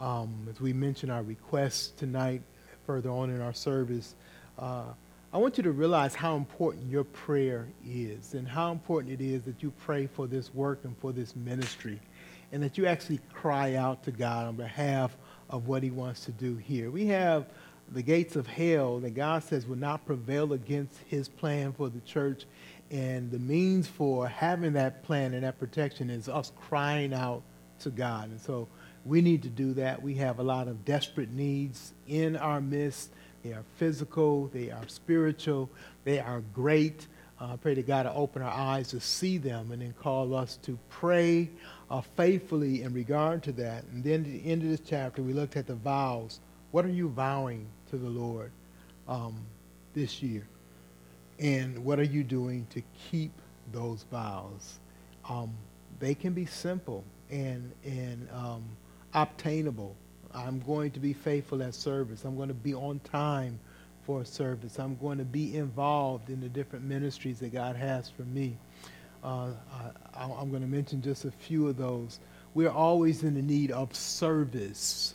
Um, 0.00 0.48
as 0.50 0.60
we 0.60 0.72
mention 0.72 1.10
our 1.10 1.22
requests 1.22 1.88
tonight, 1.90 2.42
further 2.86 3.10
on 3.10 3.30
in 3.30 3.40
our 3.40 3.54
service, 3.54 4.16
uh, 4.58 4.86
I 5.32 5.38
want 5.38 5.58
you 5.58 5.62
to 5.62 5.70
realize 5.70 6.16
how 6.16 6.34
important 6.34 6.90
your 6.90 7.04
prayer 7.04 7.68
is 7.86 8.34
and 8.34 8.48
how 8.48 8.72
important 8.72 9.20
it 9.20 9.24
is 9.24 9.42
that 9.42 9.62
you 9.62 9.72
pray 9.84 10.08
for 10.08 10.26
this 10.26 10.52
work 10.52 10.80
and 10.82 10.98
for 10.98 11.12
this 11.12 11.36
ministry 11.36 12.00
and 12.50 12.60
that 12.64 12.76
you 12.76 12.86
actually 12.86 13.20
cry 13.32 13.76
out 13.76 14.02
to 14.04 14.10
God 14.10 14.46
on 14.46 14.56
behalf 14.56 15.16
of 15.48 15.68
what 15.68 15.84
he 15.84 15.92
wants 15.92 16.24
to 16.24 16.32
do 16.32 16.56
here. 16.56 16.90
We 16.90 17.06
have 17.06 17.46
the 17.92 18.02
gates 18.02 18.34
of 18.34 18.48
hell 18.48 18.98
that 19.00 19.14
God 19.14 19.44
says 19.44 19.68
will 19.68 19.76
not 19.76 20.04
prevail 20.04 20.52
against 20.52 20.98
his 21.06 21.28
plan 21.28 21.72
for 21.74 21.88
the 21.88 22.00
church. 22.00 22.46
And 22.90 23.30
the 23.30 23.38
means 23.38 23.86
for 23.86 24.26
having 24.26 24.72
that 24.72 25.04
plan 25.04 25.34
and 25.34 25.44
that 25.44 25.60
protection 25.60 26.10
is 26.10 26.28
us 26.28 26.50
crying 26.60 27.14
out 27.14 27.42
to 27.80 27.90
God. 27.90 28.30
And 28.30 28.40
so 28.40 28.66
we 29.04 29.20
need 29.20 29.44
to 29.44 29.48
do 29.48 29.74
that. 29.74 30.02
We 30.02 30.16
have 30.16 30.40
a 30.40 30.42
lot 30.42 30.66
of 30.66 30.84
desperate 30.84 31.30
needs 31.30 31.94
in 32.08 32.36
our 32.36 32.60
midst 32.60 33.10
they 33.42 33.52
are 33.52 33.64
physical, 33.76 34.48
they 34.48 34.70
are 34.70 34.86
spiritual, 34.88 35.70
they 36.04 36.18
are 36.18 36.42
great. 36.54 37.06
Uh, 37.40 37.54
I 37.54 37.56
pray 37.56 37.74
to 37.74 37.82
God 37.82 38.02
to 38.02 38.12
open 38.12 38.42
our 38.42 38.52
eyes 38.52 38.88
to 38.88 39.00
see 39.00 39.38
them 39.38 39.72
and 39.72 39.80
then 39.80 39.94
call 39.98 40.34
us 40.34 40.58
to 40.62 40.78
pray 40.90 41.48
uh, 41.90 42.02
faithfully 42.16 42.82
in 42.82 42.92
regard 42.92 43.42
to 43.44 43.52
that. 43.52 43.84
And 43.92 44.04
then 44.04 44.20
at 44.20 44.26
the 44.26 44.50
end 44.50 44.62
of 44.62 44.68
this 44.68 44.80
chapter, 44.80 45.22
we 45.22 45.32
looked 45.32 45.56
at 45.56 45.66
the 45.66 45.74
vows. 45.74 46.40
What 46.70 46.84
are 46.84 46.90
you 46.90 47.08
vowing 47.08 47.66
to 47.90 47.96
the 47.96 48.08
Lord 48.08 48.52
um, 49.08 49.36
this 49.94 50.22
year? 50.22 50.46
And 51.38 51.82
what 51.82 51.98
are 51.98 52.04
you 52.04 52.22
doing 52.22 52.66
to 52.70 52.82
keep 53.10 53.32
those 53.72 54.04
vows? 54.10 54.78
Um, 55.28 55.54
they 55.98 56.14
can 56.14 56.34
be 56.34 56.44
simple 56.44 57.04
and, 57.30 57.72
and 57.84 58.28
um, 58.34 58.64
obtainable 59.14 59.96
I'm 60.34 60.60
going 60.60 60.92
to 60.92 61.00
be 61.00 61.12
faithful 61.12 61.62
at 61.62 61.74
service. 61.74 62.24
I'm 62.24 62.36
going 62.36 62.48
to 62.48 62.54
be 62.54 62.74
on 62.74 63.00
time 63.00 63.58
for 64.04 64.24
service. 64.24 64.78
I'm 64.78 64.96
going 64.96 65.18
to 65.18 65.24
be 65.24 65.56
involved 65.56 66.30
in 66.30 66.40
the 66.40 66.48
different 66.48 66.84
ministries 66.84 67.40
that 67.40 67.52
God 67.52 67.76
has 67.76 68.08
for 68.08 68.22
me. 68.22 68.56
Uh, 69.22 69.50
I, 70.14 70.24
am 70.24 70.50
going 70.50 70.62
to 70.62 70.68
mention 70.68 71.02
just 71.02 71.24
a 71.24 71.30
few 71.30 71.68
of 71.68 71.76
those. 71.76 72.20
we're 72.54 72.70
always 72.70 73.22
in 73.22 73.34
the 73.34 73.42
need 73.42 73.70
of 73.70 73.94
service. 73.94 75.14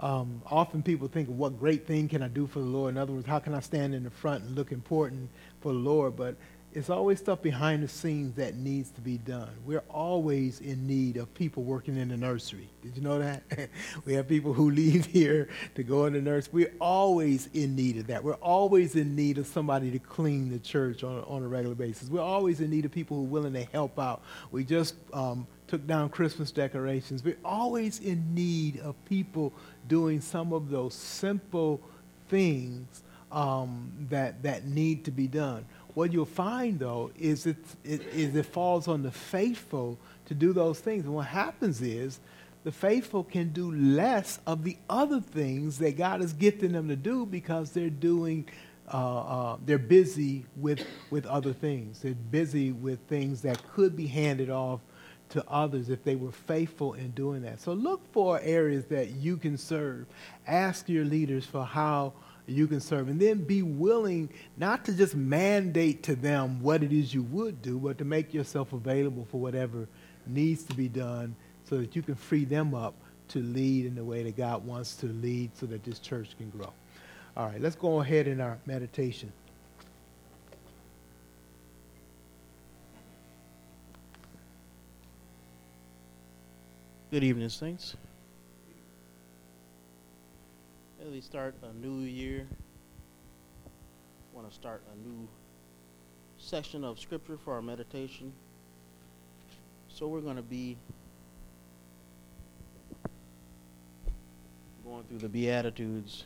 Um, 0.00 0.42
often 0.46 0.82
people 0.82 1.08
think 1.08 1.28
what 1.28 1.58
great 1.58 1.86
thing 1.86 2.08
can 2.08 2.22
I 2.22 2.28
do 2.28 2.46
for 2.46 2.58
the 2.58 2.66
Lord. 2.66 2.94
In 2.94 2.98
other 2.98 3.12
words, 3.12 3.26
how 3.26 3.38
can 3.38 3.54
I 3.54 3.60
stand 3.60 3.94
in 3.94 4.04
the 4.04 4.10
front 4.10 4.44
and 4.44 4.54
look 4.54 4.72
important 4.72 5.28
for 5.60 5.72
the 5.72 5.78
Lord? 5.78 6.16
But 6.16 6.36
it's 6.72 6.88
always 6.88 7.18
stuff 7.18 7.42
behind 7.42 7.82
the 7.82 7.88
scenes 7.88 8.36
that 8.36 8.54
needs 8.54 8.90
to 8.90 9.00
be 9.00 9.18
done. 9.18 9.50
We're 9.66 9.82
always 9.88 10.60
in 10.60 10.86
need 10.86 11.16
of 11.16 11.32
people 11.34 11.64
working 11.64 11.96
in 11.96 12.08
the 12.08 12.16
nursery. 12.16 12.68
Did 12.82 12.96
you 12.96 13.02
know 13.02 13.18
that? 13.18 13.42
we 14.04 14.14
have 14.14 14.28
people 14.28 14.52
who 14.52 14.70
leave 14.70 15.06
here 15.06 15.48
to 15.74 15.82
go 15.82 16.06
in 16.06 16.12
the 16.12 16.20
nursery. 16.20 16.50
We're 16.52 16.74
always 16.80 17.48
in 17.54 17.74
need 17.74 17.96
of 17.96 18.06
that. 18.06 18.22
We're 18.22 18.34
always 18.34 18.94
in 18.94 19.16
need 19.16 19.38
of 19.38 19.48
somebody 19.48 19.90
to 19.90 19.98
clean 19.98 20.48
the 20.50 20.60
church 20.60 21.02
on, 21.02 21.24
on 21.24 21.42
a 21.42 21.48
regular 21.48 21.74
basis. 21.74 22.08
We're 22.08 22.20
always 22.20 22.60
in 22.60 22.70
need 22.70 22.84
of 22.84 22.92
people 22.92 23.16
who 23.16 23.24
are 23.24 23.28
willing 23.28 23.54
to 23.54 23.64
help 23.64 23.98
out. 23.98 24.22
We 24.52 24.62
just 24.62 24.94
um, 25.12 25.48
took 25.66 25.84
down 25.88 26.08
Christmas 26.08 26.52
decorations. 26.52 27.24
We're 27.24 27.36
always 27.44 27.98
in 27.98 28.32
need 28.32 28.78
of 28.78 28.94
people 29.06 29.52
doing 29.88 30.20
some 30.20 30.52
of 30.52 30.70
those 30.70 30.94
simple 30.94 31.80
things 32.28 33.02
um, 33.32 33.92
that, 34.10 34.42
that 34.42 34.66
need 34.66 35.04
to 35.04 35.10
be 35.10 35.26
done. 35.26 35.64
What 35.94 36.12
you'll 36.12 36.24
find, 36.24 36.78
though, 36.78 37.10
is 37.18 37.46
it, 37.46 37.56
it, 37.84 38.02
is 38.14 38.34
it 38.34 38.46
falls 38.46 38.88
on 38.88 39.02
the 39.02 39.10
faithful 39.10 39.98
to 40.26 40.34
do 40.34 40.52
those 40.52 40.78
things. 40.80 41.04
And 41.04 41.14
what 41.14 41.26
happens 41.26 41.82
is 41.82 42.20
the 42.62 42.72
faithful 42.72 43.24
can 43.24 43.50
do 43.50 43.72
less 43.72 44.38
of 44.46 44.64
the 44.64 44.76
other 44.88 45.20
things 45.20 45.78
that 45.78 45.96
God 45.96 46.22
is 46.22 46.32
gifting 46.32 46.72
them 46.72 46.88
to 46.88 46.96
do 46.96 47.26
because 47.26 47.72
they're 47.72 47.90
doing, 47.90 48.46
uh, 48.92 49.18
uh, 49.20 49.56
they're 49.64 49.78
busy 49.78 50.44
with, 50.56 50.84
with 51.10 51.26
other 51.26 51.52
things. 51.52 52.00
They're 52.00 52.14
busy 52.14 52.72
with 52.72 53.00
things 53.08 53.42
that 53.42 53.62
could 53.72 53.96
be 53.96 54.06
handed 54.06 54.50
off 54.50 54.80
to 55.30 55.44
others 55.48 55.88
if 55.88 56.04
they 56.04 56.16
were 56.16 56.32
faithful 56.32 56.94
in 56.94 57.10
doing 57.12 57.42
that. 57.42 57.60
So 57.60 57.72
look 57.72 58.00
for 58.12 58.40
areas 58.42 58.84
that 58.86 59.10
you 59.10 59.36
can 59.36 59.56
serve. 59.56 60.06
Ask 60.46 60.88
your 60.88 61.04
leaders 61.04 61.46
for 61.46 61.64
how 61.64 62.12
you 62.50 62.66
can 62.66 62.80
serve. 62.80 63.08
And 63.08 63.20
then 63.20 63.44
be 63.44 63.62
willing 63.62 64.30
not 64.56 64.84
to 64.86 64.92
just 64.92 65.14
mandate 65.14 66.02
to 66.04 66.14
them 66.14 66.60
what 66.62 66.82
it 66.82 66.92
is 66.92 67.14
you 67.14 67.22
would 67.24 67.62
do, 67.62 67.78
but 67.78 67.98
to 67.98 68.04
make 68.04 68.34
yourself 68.34 68.72
available 68.72 69.26
for 69.30 69.40
whatever 69.40 69.88
needs 70.26 70.62
to 70.64 70.74
be 70.74 70.88
done 70.88 71.34
so 71.68 71.78
that 71.78 71.94
you 71.94 72.02
can 72.02 72.14
free 72.14 72.44
them 72.44 72.74
up 72.74 72.94
to 73.28 73.40
lead 73.40 73.86
in 73.86 73.94
the 73.94 74.04
way 74.04 74.22
that 74.24 74.36
God 74.36 74.66
wants 74.66 74.96
to 74.96 75.06
lead 75.06 75.50
so 75.56 75.66
that 75.66 75.84
this 75.84 75.98
church 75.98 76.36
can 76.36 76.50
grow. 76.50 76.72
All 77.36 77.46
right, 77.46 77.60
let's 77.60 77.76
go 77.76 78.00
ahead 78.00 78.26
in 78.26 78.40
our 78.40 78.58
meditation. 78.66 79.32
Good 87.10 87.24
evening, 87.24 87.48
Saints 87.48 87.96
as 91.02 91.10
we 91.10 91.20
start 91.20 91.54
a 91.62 91.72
new 91.72 92.00
year, 92.00 92.46
want 94.34 94.48
to 94.48 94.54
start 94.54 94.82
a 94.92 95.08
new 95.08 95.26
section 96.38 96.84
of 96.84 97.00
scripture 97.00 97.38
for 97.42 97.54
our 97.54 97.62
meditation. 97.62 98.32
So 99.88 100.08
we're 100.08 100.20
going 100.20 100.36
to 100.36 100.42
be 100.42 100.76
going 104.84 105.04
through 105.04 105.18
the 105.18 105.28
Beatitudes. 105.28 106.24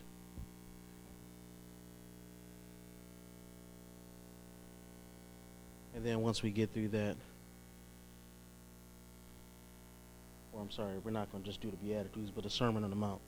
And 5.95 6.05
then 6.05 6.21
once 6.21 6.43
we 6.43 6.51
get 6.51 6.73
through 6.73 6.89
that, 6.89 7.17
or 10.53 10.61
I'm 10.61 10.71
sorry, 10.71 10.95
we're 11.05 11.13
not 11.13 11.31
going 11.31 11.45
to 11.45 11.49
just 11.49 11.61
do 11.61 11.71
the 11.71 11.77
Beatitudes, 11.77 12.33
but 12.35 12.43
the 12.43 12.51
Sermon 12.51 12.83
on 12.83 12.91
the 12.91 12.97
Mount. 12.97 13.21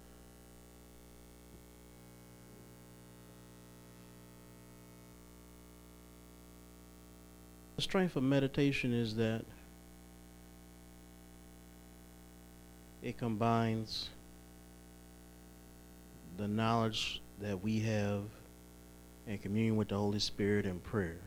The 7.76 7.82
strength 7.82 8.16
of 8.16 8.22
meditation 8.22 8.94
is 8.94 9.16
that 9.16 9.44
it 13.02 13.18
combines 13.18 14.08
the 16.38 16.48
knowledge 16.48 17.20
that 17.40 17.62
we 17.62 17.80
have 17.80 18.22
in 19.26 19.38
communion 19.38 19.76
with 19.76 19.88
the 19.88 19.96
Holy 19.96 20.18
Spirit 20.18 20.64
and 20.64 20.82
prayer. 20.82 21.20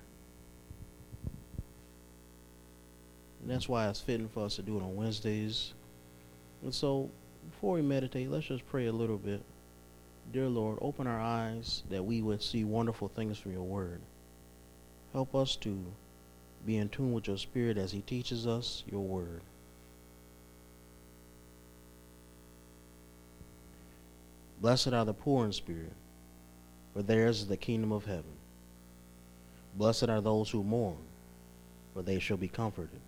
And 3.41 3.50
that's 3.50 3.69
why 3.69 3.88
it's 3.88 4.02
fitting 4.02 4.28
for 4.28 4.45
us 4.45 4.56
to 4.56 4.63
do 4.63 4.78
it 4.78 4.82
on 4.82 4.95
Wednesdays. 4.95 5.74
And 6.63 6.74
so, 6.74 7.10
before 7.50 7.76
we 7.76 7.82
meditate, 7.82 8.30
let's 8.30 8.47
just 8.47 8.67
pray 8.67 8.88
a 8.88 8.91
little 8.91 9.17
bit. 9.17 9.41
Dear 10.34 10.47
Lord, 10.47 10.80
open 10.82 11.08
our 11.08 11.19
eyes 11.19 11.84
that 11.89 12.04
we 12.04 12.21
would 12.21 12.41
see 12.41 12.63
wonderful 12.63 13.08
things 13.08 13.38
from 13.38 13.54
your 13.54 13.63
word. 13.63 14.02
Help 15.13 15.34
us 15.34 15.56
to 15.58 15.84
be 16.65 16.78
in 16.78 16.89
tune 16.89 17.13
with 17.13 17.28
your 17.28 17.38
spirit 17.38 17.78
as 17.78 17.91
he 17.91 18.02
teaches 18.02 18.45
us 18.45 18.84
your 18.89 19.02
word. 19.02 19.41
Blessed 24.62 24.89
are 24.93 25.06
the 25.06 25.13
poor 25.13 25.45
in 25.45 25.54
spirit, 25.54 25.93
for 26.93 27.02
theirs 27.02 27.41
is 27.41 27.48
the 27.48 27.58
kingdom 27.58 27.91
of 27.91 28.06
heaven. 28.06 28.38
Blessed 29.76 30.10
are 30.10 30.22
those 30.22 30.50
who 30.50 30.63
mourn, 30.63 30.98
for 31.93 32.02
they 32.02 32.19
shall 32.19 32.38
be 32.38 32.50
comforted. 32.50 33.00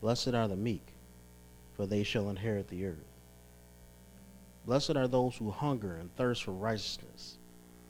Blessed 0.00 0.28
are 0.34 0.48
the 0.48 0.56
meek, 0.56 0.86
for 1.76 1.86
they 1.86 2.02
shall 2.02 2.30
inherit 2.30 2.68
the 2.68 2.86
earth. 2.86 2.96
Blessed 4.64 4.96
are 4.96 5.08
those 5.08 5.36
who 5.36 5.50
hunger 5.50 5.96
and 5.96 6.14
thirst 6.16 6.44
for 6.44 6.52
righteousness, 6.52 7.36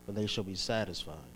for 0.04 0.12
they 0.12 0.26
shall 0.26 0.44
be 0.44 0.54
satisfied. 0.54 1.36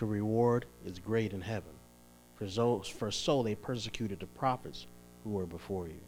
your 0.00 0.08
reward 0.08 0.66
is 0.84 0.98
great 0.98 1.32
in 1.32 1.40
heaven. 1.40 1.72
For 2.36 2.48
so, 2.48 2.80
for 2.80 3.10
so 3.10 3.42
they 3.42 3.54
persecuted 3.54 4.20
the 4.20 4.26
prophets 4.26 4.86
who 5.22 5.30
were 5.30 5.46
before 5.46 5.86
you. 5.86 6.00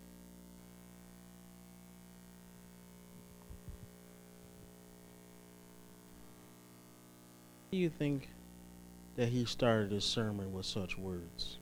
Do 7.70 7.78
you 7.78 7.88
think 7.88 8.28
that 9.16 9.28
he 9.28 9.44
started 9.44 9.92
his 9.92 10.04
sermon 10.04 10.52
with 10.52 10.66
such 10.66 10.98
words? 10.98 11.58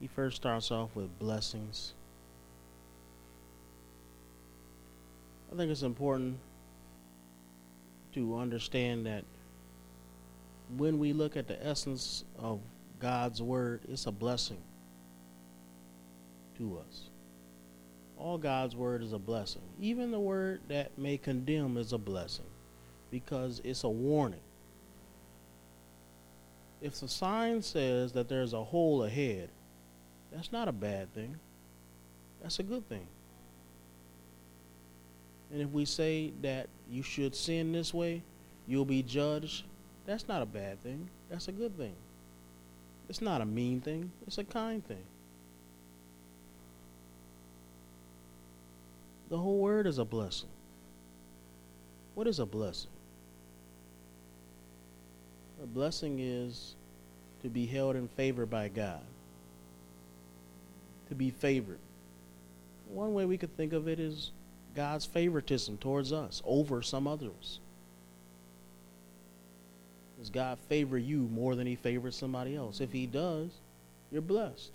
He 0.00 0.06
first 0.06 0.36
starts 0.36 0.70
off 0.70 0.94
with 0.94 1.18
blessings. 1.18 1.94
I 5.52 5.56
think 5.56 5.72
it's 5.72 5.82
important 5.82 6.38
to 8.14 8.36
understand 8.36 9.06
that 9.06 9.24
when 10.76 10.98
we 10.98 11.12
look 11.12 11.36
at 11.36 11.46
the 11.46 11.66
essence 11.66 12.24
of 12.38 12.60
God's 12.98 13.40
word, 13.40 13.82
it's 13.88 14.06
a 14.06 14.12
blessing 14.12 14.62
to 16.58 16.78
us. 16.86 17.08
All 18.16 18.36
God's 18.36 18.74
word 18.74 19.02
is 19.02 19.12
a 19.12 19.18
blessing. 19.18 19.62
Even 19.80 20.10
the 20.10 20.20
word 20.20 20.60
that 20.68 20.98
may 20.98 21.16
condemn 21.16 21.76
is 21.76 21.92
a 21.92 21.98
blessing 21.98 22.46
because 23.10 23.60
it's 23.64 23.84
a 23.84 23.88
warning. 23.88 24.40
If 26.80 27.00
the 27.00 27.08
sign 27.08 27.62
says 27.62 28.12
that 28.12 28.28
there's 28.28 28.52
a 28.52 28.62
hole 28.62 29.04
ahead, 29.04 29.50
that's 30.32 30.52
not 30.52 30.68
a 30.68 30.72
bad 30.72 31.12
thing. 31.14 31.36
That's 32.42 32.58
a 32.58 32.62
good 32.62 32.88
thing. 32.88 33.06
And 35.52 35.62
if 35.62 35.70
we 35.70 35.84
say 35.84 36.32
that 36.42 36.68
you 36.90 37.02
should 37.02 37.34
sin 37.34 37.72
this 37.72 37.94
way, 37.94 38.22
you'll 38.66 38.84
be 38.84 39.02
judged, 39.02 39.64
that's 40.06 40.28
not 40.28 40.42
a 40.42 40.46
bad 40.46 40.82
thing. 40.82 41.08
That's 41.30 41.48
a 41.48 41.52
good 41.52 41.76
thing. 41.76 41.94
It's 43.08 43.22
not 43.22 43.40
a 43.40 43.46
mean 43.46 43.80
thing, 43.80 44.10
it's 44.26 44.38
a 44.38 44.44
kind 44.44 44.86
thing. 44.86 45.04
The 49.30 49.38
whole 49.38 49.58
word 49.58 49.86
is 49.86 49.98
a 49.98 50.04
blessing. 50.04 50.48
What 52.14 52.26
is 52.26 52.38
a 52.38 52.46
blessing? 52.46 52.90
A 55.62 55.66
blessing 55.66 56.18
is 56.20 56.74
to 57.42 57.48
be 57.48 57.66
held 57.66 57.96
in 57.96 58.08
favor 58.08 58.46
by 58.46 58.68
God. 58.68 59.02
To 61.08 61.14
be 61.14 61.30
favored. 61.30 61.78
One 62.88 63.12
way 63.14 63.24
we 63.24 63.36
could 63.36 63.54
think 63.56 63.72
of 63.72 63.86
it 63.86 64.00
is 64.00 64.30
God's 64.74 65.06
favoritism 65.06 65.78
towards 65.78 66.12
us 66.12 66.42
over 66.44 66.82
some 66.82 67.06
others. 67.06 67.60
Does 70.18 70.30
God 70.30 70.58
favor 70.68 70.98
you 70.98 71.28
more 71.32 71.54
than 71.54 71.66
he 71.66 71.76
favors 71.76 72.16
somebody 72.16 72.56
else? 72.56 72.80
If 72.80 72.92
he 72.92 73.06
does, 73.06 73.50
you're 74.10 74.22
blessed. 74.22 74.72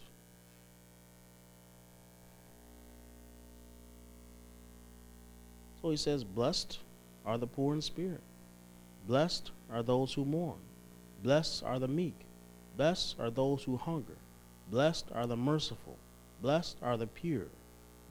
So 5.82 5.90
he 5.90 5.98
says, 5.98 6.24
Blessed 6.24 6.80
are 7.26 7.38
the 7.38 7.48
poor 7.48 7.74
in 7.74 7.82
spirit. 7.82 8.22
Blessed 9.06 9.52
are 9.70 9.84
those 9.84 10.14
who 10.14 10.24
mourn. 10.24 10.60
Blessed 11.22 11.64
are 11.64 11.78
the 11.78 11.90
meek. 11.90 12.16
Blessed 12.78 13.16
are 13.20 13.30
those 13.30 13.64
who 13.64 13.76
hunger. 13.76 14.18
Blessed 14.72 15.08
are 15.14 15.28
the 15.28 15.36
merciful. 15.36 15.98
Blessed 16.42 16.78
are 16.82 16.96
the 16.96 17.08
pure. 17.08 17.48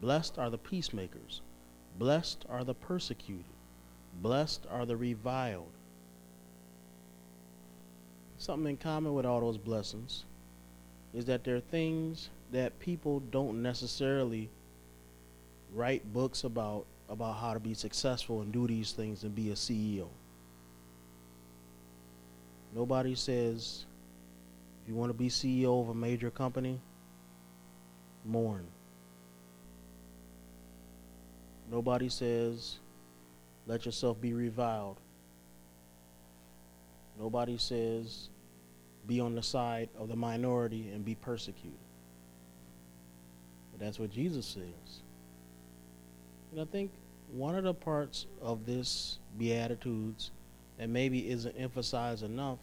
Blessed 0.03 0.39
are 0.39 0.51
the 0.51 0.59
peacemakers. 0.59 1.41
Blessed 1.99 2.45
are 2.49 2.65
the 2.65 2.75
persecuted. 2.75 3.45
Blessed 4.21 4.67
are 4.71 4.87
the 4.87 4.97
reviled. 4.97 5.71
Something 8.39 8.71
in 8.71 8.77
common 8.77 9.15
with 9.15 9.25
all 9.25 9.41
those 9.41 9.59
blessings 9.59 10.25
is 11.15 11.27
that 11.27 11.45
there 11.45 11.57
are 11.57 11.61
things 11.61 12.31
that 12.51 12.79
people 12.81 13.21
don't 13.21 13.63
necessarily 13.63 14.49
write 15.75 16.13
books 16.13 16.45
about 16.45 16.87
about 17.09 17.37
how 17.37 17.53
to 17.53 17.61
be 17.61 17.75
successful 17.75 18.41
and 18.41 18.53
do 18.53 18.67
these 18.67 18.93
things 18.93 19.23
and 19.23 19.35
be 19.35 19.51
a 19.51 19.55
CEO. 19.55 20.09
Nobody 22.75 23.15
says 23.15 23.85
if 24.83 24.89
you 24.89 24.95
want 24.95 25.11
to 25.11 25.15
be 25.19 25.29
CEO 25.29 25.83
of 25.83 25.91
a 25.91 25.95
major 25.95 26.31
company, 26.31 26.81
mourn. 28.25 28.67
Nobody 31.73 32.11
says 32.11 32.79
let 33.67 33.87
yourself 33.87 34.21
be 34.21 34.35
reviled. 34.35 34.99
Nobody 37.19 37.57
says 37.57 38.29
be 39.07 39.21
on 39.21 39.35
the 39.35 39.43
side 39.43 39.89
of 39.99 40.09
the 40.09 40.17
minority 40.17 40.91
and 40.93 41.03
be 41.03 41.15
persecuted. 41.15 41.79
But 43.73 43.81
that's 43.81 43.99
what 43.99 44.11
Jesus 44.11 44.45
says. 44.45 45.01
And 46.51 46.61
I 46.61 46.67
think 46.67 46.91
one 47.33 47.55
of 47.55 47.65
the 47.65 47.75
parts 47.75 48.27
of 48.43 48.67
this 48.67 49.19
Beatitudes 49.39 50.31
that 50.79 50.91
maybe 50.91 51.31
isn't 51.31 51.57
emphasized 51.57 52.23
enough 52.23 52.59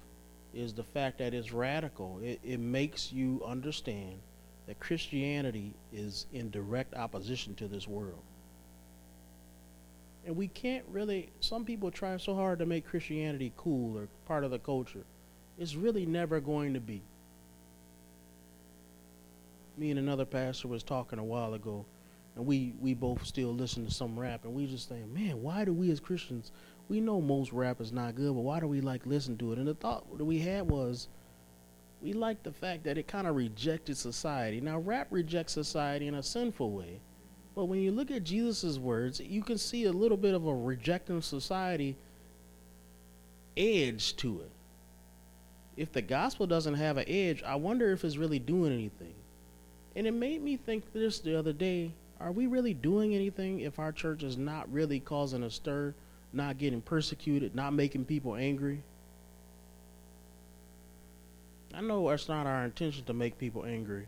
is 0.53 0.71
the 0.73 0.83
fact 0.83 1.17
that 1.17 1.33
it's 1.33 1.51
radical. 1.51 2.19
It, 2.21 2.39
it 2.43 2.59
makes 2.59 3.11
you 3.11 3.41
understand 3.43 4.19
that 4.67 4.79
Christianity 4.79 5.73
is 5.91 6.27
in 6.31 6.51
direct 6.51 6.93
opposition 6.93 7.55
to 7.55 7.67
this 7.67 7.87
world. 7.87 8.21
And 10.29 10.37
we 10.37 10.47
can't 10.47 10.85
really, 10.91 11.31
some 11.39 11.65
people 11.65 11.89
try 11.89 12.15
so 12.17 12.35
hard 12.35 12.59
to 12.59 12.67
make 12.67 12.85
Christianity 12.85 13.51
cool 13.57 13.97
or 13.97 14.07
part 14.27 14.43
of 14.43 14.51
the 14.51 14.59
culture. 14.59 15.03
It's 15.57 15.73
really 15.73 16.05
never 16.05 16.39
going 16.39 16.75
to 16.75 16.79
be. 16.79 17.01
Me 19.75 19.89
and 19.89 19.97
another 19.97 20.25
pastor 20.25 20.67
was 20.67 20.83
talking 20.83 21.17
a 21.17 21.23
while 21.23 21.55
ago 21.55 21.83
and 22.35 22.45
we 22.45 22.73
we 22.79 22.93
both 22.93 23.25
still 23.25 23.53
listen 23.53 23.85
to 23.85 23.91
some 23.91 24.17
rap, 24.17 24.45
and 24.45 24.53
we 24.53 24.65
just 24.65 24.87
think, 24.87 25.07
man, 25.07 25.41
why 25.41 25.65
do 25.65 25.73
we 25.73 25.91
as 25.91 25.99
Christians? 25.99 26.51
We 26.87 27.01
know 27.01 27.19
most 27.19 27.51
rap 27.51 27.81
is 27.81 27.91
not 27.91 28.15
good, 28.15 28.33
but 28.33 28.41
why 28.41 28.59
do 28.59 28.67
we 28.67 28.81
like 28.81 29.05
listen 29.05 29.35
to 29.39 29.51
it? 29.51 29.57
And 29.57 29.67
the 29.67 29.73
thought 29.73 30.17
that 30.17 30.25
we 30.25 30.39
had 30.39 30.69
was, 30.69 31.07
we 32.01 32.13
like 32.13 32.43
the 32.43 32.51
fact 32.51 32.83
that 32.85 32.97
it 32.97 33.07
kind 33.07 33.27
of 33.27 33.35
rejected 33.35 33.97
society. 33.97 34.61
Now, 34.61 34.77
rap 34.79 35.07
rejects 35.09 35.53
society 35.53 36.07
in 36.07 36.15
a 36.15 36.23
sinful 36.23 36.71
way, 36.71 36.99
but 37.59 37.65
when 37.65 37.81
you 37.81 37.91
look 37.91 38.09
at 38.09 38.23
Jesus' 38.23 38.77
words, 38.77 39.19
you 39.19 39.43
can 39.43 39.57
see 39.57 39.83
a 39.83 39.91
little 39.91 40.15
bit 40.15 40.33
of 40.33 40.47
a 40.47 40.55
rejecting 40.55 41.21
society 41.21 41.97
edge 43.57 44.15
to 44.15 44.39
it. 44.39 44.51
If 45.75 45.91
the 45.91 46.01
gospel 46.01 46.47
doesn't 46.47 46.75
have 46.75 46.95
an 46.95 47.03
edge, 47.05 47.43
I 47.43 47.55
wonder 47.55 47.91
if 47.91 48.05
it's 48.05 48.15
really 48.15 48.39
doing 48.39 48.71
anything. 48.71 49.13
And 49.93 50.07
it 50.07 50.13
made 50.13 50.41
me 50.41 50.55
think 50.55 50.93
this 50.93 51.19
the 51.19 51.37
other 51.37 51.51
day 51.51 51.91
are 52.21 52.31
we 52.31 52.47
really 52.47 52.73
doing 52.73 53.13
anything 53.13 53.59
if 53.59 53.77
our 53.77 53.91
church 53.91 54.23
is 54.23 54.37
not 54.37 54.71
really 54.71 55.01
causing 55.01 55.43
a 55.43 55.49
stir, 55.49 55.93
not 56.31 56.59
getting 56.59 56.79
persecuted, 56.79 57.55
not 57.55 57.73
making 57.73 58.05
people 58.05 58.35
angry? 58.35 58.83
I 61.73 61.81
know 61.81 62.07
it's 62.07 62.29
not 62.29 62.47
our 62.47 62.63
intention 62.63 63.03
to 63.03 63.13
make 63.13 63.37
people 63.37 63.65
angry, 63.65 64.07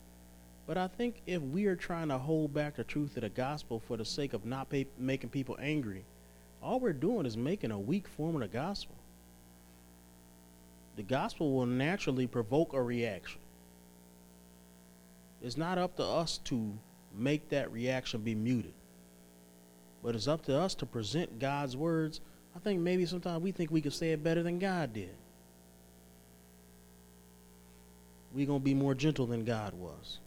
but 0.67 0.77
I 0.77 0.87
think 0.87 1.21
if 1.25 1.41
we 1.41 1.65
are 1.65 1.75
trying 1.75 2.09
to 2.09 2.17
hold 2.17 2.53
back 2.53 2.75
the 2.75 2.83
truth 2.83 3.17
of 3.17 3.23
the 3.23 3.29
gospel 3.29 3.79
for 3.79 3.97
the 3.97 4.05
sake 4.05 4.33
of 4.33 4.45
not 4.45 4.69
pay, 4.69 4.87
making 4.97 5.29
people 5.29 5.57
angry, 5.59 6.05
all 6.61 6.79
we're 6.79 6.93
doing 6.93 7.25
is 7.25 7.35
making 7.35 7.71
a 7.71 7.79
weak 7.79 8.07
form 8.07 8.35
of 8.35 8.41
the 8.41 8.47
gospel. 8.47 8.95
The 10.95 11.03
gospel 11.03 11.53
will 11.53 11.65
naturally 11.65 12.27
provoke 12.27 12.73
a 12.73 12.81
reaction. 12.81 13.41
It's 15.41 15.57
not 15.57 15.77
up 15.77 15.95
to 15.97 16.03
us 16.03 16.37
to 16.45 16.71
make 17.17 17.49
that 17.49 17.71
reaction 17.71 18.21
be 18.21 18.35
muted. 18.35 18.73
But 20.03 20.15
it's 20.15 20.27
up 20.27 20.45
to 20.45 20.57
us 20.57 20.75
to 20.75 20.85
present 20.85 21.39
God's 21.39 21.75
words. 21.75 22.21
I 22.55 22.59
think 22.59 22.79
maybe 22.79 23.05
sometimes 23.05 23.41
we 23.41 23.51
think 23.51 23.71
we 23.71 23.81
can 23.81 23.91
say 23.91 24.11
it 24.11 24.23
better 24.23 24.43
than 24.43 24.59
God 24.59 24.93
did. 24.93 25.15
We're 28.33 28.47
going 28.47 28.59
to 28.59 28.63
be 28.63 28.73
more 28.73 28.93
gentle 28.93 29.25
than 29.25 29.43
God 29.43 29.73
was. 29.73 30.19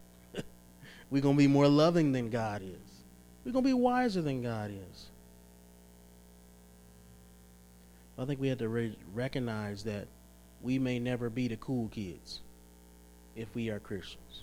We're 1.10 1.22
going 1.22 1.36
to 1.36 1.38
be 1.38 1.46
more 1.46 1.68
loving 1.68 2.12
than 2.12 2.30
God 2.30 2.62
is. 2.62 3.02
We're 3.44 3.52
going 3.52 3.64
to 3.64 3.68
be 3.68 3.74
wiser 3.74 4.22
than 4.22 4.42
God 4.42 4.70
is. 4.70 5.10
I 8.18 8.24
think 8.24 8.40
we 8.40 8.48
have 8.48 8.58
to 8.58 8.68
re- 8.68 8.96
recognize 9.12 9.84
that 9.84 10.06
we 10.62 10.78
may 10.78 10.98
never 10.98 11.28
be 11.28 11.48
the 11.48 11.56
cool 11.56 11.88
kids 11.88 12.40
if 13.36 13.54
we 13.54 13.70
are 13.70 13.80
Christians. 13.80 14.42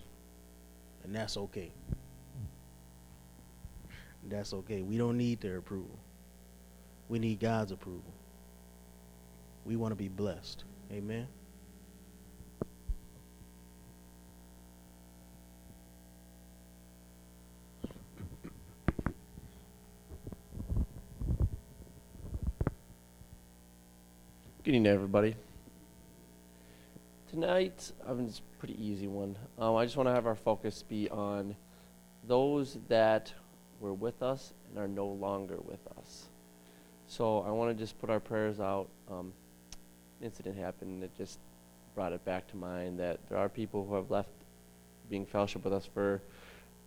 And 1.03 1.15
that's 1.15 1.37
okay. 1.37 1.71
That's 4.29 4.53
okay. 4.53 4.81
We 4.81 4.97
don't 4.97 5.17
need 5.17 5.41
their 5.41 5.57
approval. 5.57 5.97
We 7.09 7.17
need 7.19 7.39
God's 7.39 7.71
approval. 7.71 8.13
We 9.65 9.75
want 9.75 9.91
to 9.91 9.95
be 9.95 10.09
blessed. 10.09 10.63
Amen. 10.91 11.27
Good 24.71 24.77
evening, 24.77 24.93
everybody. 24.93 25.35
Tonight, 27.29 27.91
I 28.07 28.13
mean, 28.13 28.27
it's 28.27 28.39
a 28.39 28.57
pretty 28.57 28.81
easy 28.81 29.05
one. 29.05 29.35
Um, 29.59 29.75
I 29.75 29.83
just 29.83 29.97
want 29.97 30.07
to 30.07 30.13
have 30.13 30.25
our 30.25 30.33
focus 30.33 30.81
be 30.81 31.09
on 31.09 31.57
those 32.25 32.77
that 32.87 33.33
were 33.81 33.93
with 33.93 34.23
us 34.23 34.53
and 34.69 34.79
are 34.79 34.87
no 34.87 35.07
longer 35.07 35.57
with 35.57 35.85
us. 35.97 36.29
So 37.07 37.41
I 37.41 37.51
want 37.51 37.77
to 37.77 37.83
just 37.83 37.99
put 37.99 38.09
our 38.09 38.21
prayers 38.21 38.61
out. 38.61 38.87
Um, 39.11 39.33
incident 40.21 40.57
happened 40.57 41.03
that 41.03 41.13
just 41.17 41.39
brought 41.93 42.13
it 42.13 42.23
back 42.23 42.47
to 42.51 42.55
mind 42.55 42.97
that 42.97 43.19
there 43.27 43.37
are 43.37 43.49
people 43.49 43.85
who 43.85 43.95
have 43.95 44.09
left 44.09 44.29
being 45.09 45.25
fellowship 45.25 45.65
with 45.65 45.73
us 45.73 45.85
for 45.93 46.21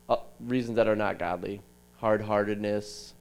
uh, 0.09 0.17
reasons 0.41 0.77
that 0.77 0.89
are 0.89 0.97
not 0.97 1.19
godly, 1.19 1.61
hard-heartedness, 1.99 3.13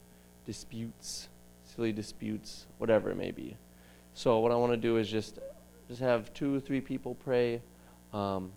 disputes, 0.45 1.27
silly 1.65 1.91
disputes, 1.91 2.65
whatever 2.77 3.11
it 3.11 3.17
may 3.17 3.31
be. 3.31 3.57
So 4.13 4.39
what 4.39 4.51
I 4.51 4.55
want 4.55 4.73
to 4.73 4.77
do 4.77 4.97
is 4.97 5.09
just 5.09 5.39
just 5.87 6.01
have 6.01 6.33
two 6.33 6.55
or 6.55 6.59
three 6.59 6.81
people 6.81 7.15
pray. 7.15 7.61
Um, 8.13 8.51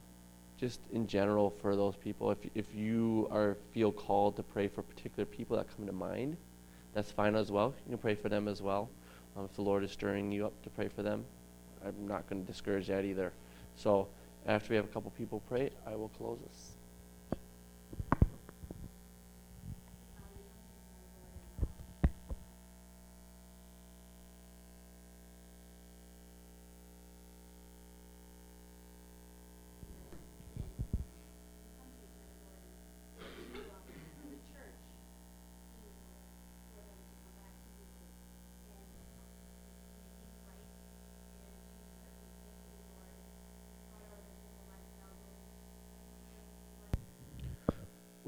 just 0.58 0.80
in 0.92 1.06
general 1.06 1.50
for 1.50 1.76
those 1.76 1.96
people. 1.96 2.30
If, 2.30 2.38
if 2.54 2.74
you 2.74 3.28
are 3.30 3.56
feel 3.72 3.92
called 3.92 4.36
to 4.36 4.42
pray 4.42 4.68
for 4.68 4.82
particular 4.82 5.24
people 5.24 5.56
that 5.56 5.66
come 5.76 5.86
to 5.86 5.92
mind, 5.92 6.36
that's 6.94 7.10
fine 7.10 7.34
as 7.34 7.50
well. 7.50 7.74
You 7.86 7.90
can 7.90 7.98
pray 7.98 8.14
for 8.14 8.28
them 8.28 8.48
as 8.48 8.62
well. 8.62 8.88
Um, 9.36 9.44
if 9.44 9.52
the 9.54 9.62
Lord 9.62 9.84
is 9.84 9.92
stirring 9.92 10.32
you 10.32 10.46
up 10.46 10.62
to 10.62 10.70
pray 10.70 10.88
for 10.88 11.02
them, 11.02 11.24
I'm 11.84 12.08
not 12.08 12.28
going 12.28 12.44
to 12.44 12.50
discourage 12.50 12.86
that 12.86 13.04
either. 13.04 13.32
So 13.76 14.08
after 14.46 14.70
we 14.70 14.76
have 14.76 14.86
a 14.86 14.88
couple 14.88 15.10
people 15.10 15.42
pray, 15.48 15.70
I 15.86 15.94
will 15.94 16.08
close 16.08 16.38
this. 16.48 16.75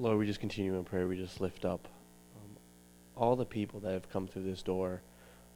Lord, 0.00 0.18
we 0.18 0.26
just 0.26 0.38
continue 0.38 0.76
in 0.76 0.84
prayer. 0.84 1.08
We 1.08 1.16
just 1.16 1.40
lift 1.40 1.64
up 1.64 1.88
um, 2.36 2.56
all 3.16 3.34
the 3.34 3.44
people 3.44 3.80
that 3.80 3.92
have 3.94 4.08
come 4.08 4.28
through 4.28 4.44
this 4.44 4.62
door 4.62 5.02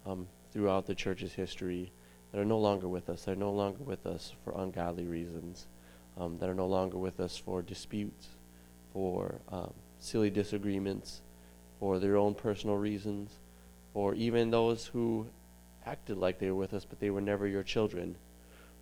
um, 0.04 0.26
throughout 0.52 0.84
the 0.84 0.96
church's 0.96 1.32
history 1.32 1.92
that 2.32 2.40
are 2.40 2.44
no 2.44 2.58
longer 2.58 2.88
with 2.88 3.08
us. 3.08 3.22
They're 3.22 3.36
no 3.36 3.52
longer 3.52 3.84
with 3.84 4.04
us 4.04 4.34
for 4.42 4.52
ungodly 4.60 5.06
reasons. 5.06 5.68
Um, 6.18 6.38
that 6.38 6.48
are 6.48 6.54
no 6.54 6.66
longer 6.66 6.98
with 6.98 7.20
us 7.20 7.38
for 7.38 7.62
disputes, 7.62 8.26
for 8.92 9.40
um, 9.48 9.72
silly 9.98 10.28
disagreements, 10.28 11.22
for 11.78 11.98
their 12.00 12.16
own 12.16 12.34
personal 12.34 12.76
reasons, 12.76 13.38
or 13.94 14.14
even 14.14 14.50
those 14.50 14.86
who 14.86 15.26
acted 15.86 16.18
like 16.18 16.38
they 16.38 16.50
were 16.50 16.56
with 16.56 16.74
us, 16.74 16.84
but 16.84 16.98
they 17.00 17.10
were 17.10 17.22
never 17.22 17.46
your 17.46 17.62
children. 17.62 18.16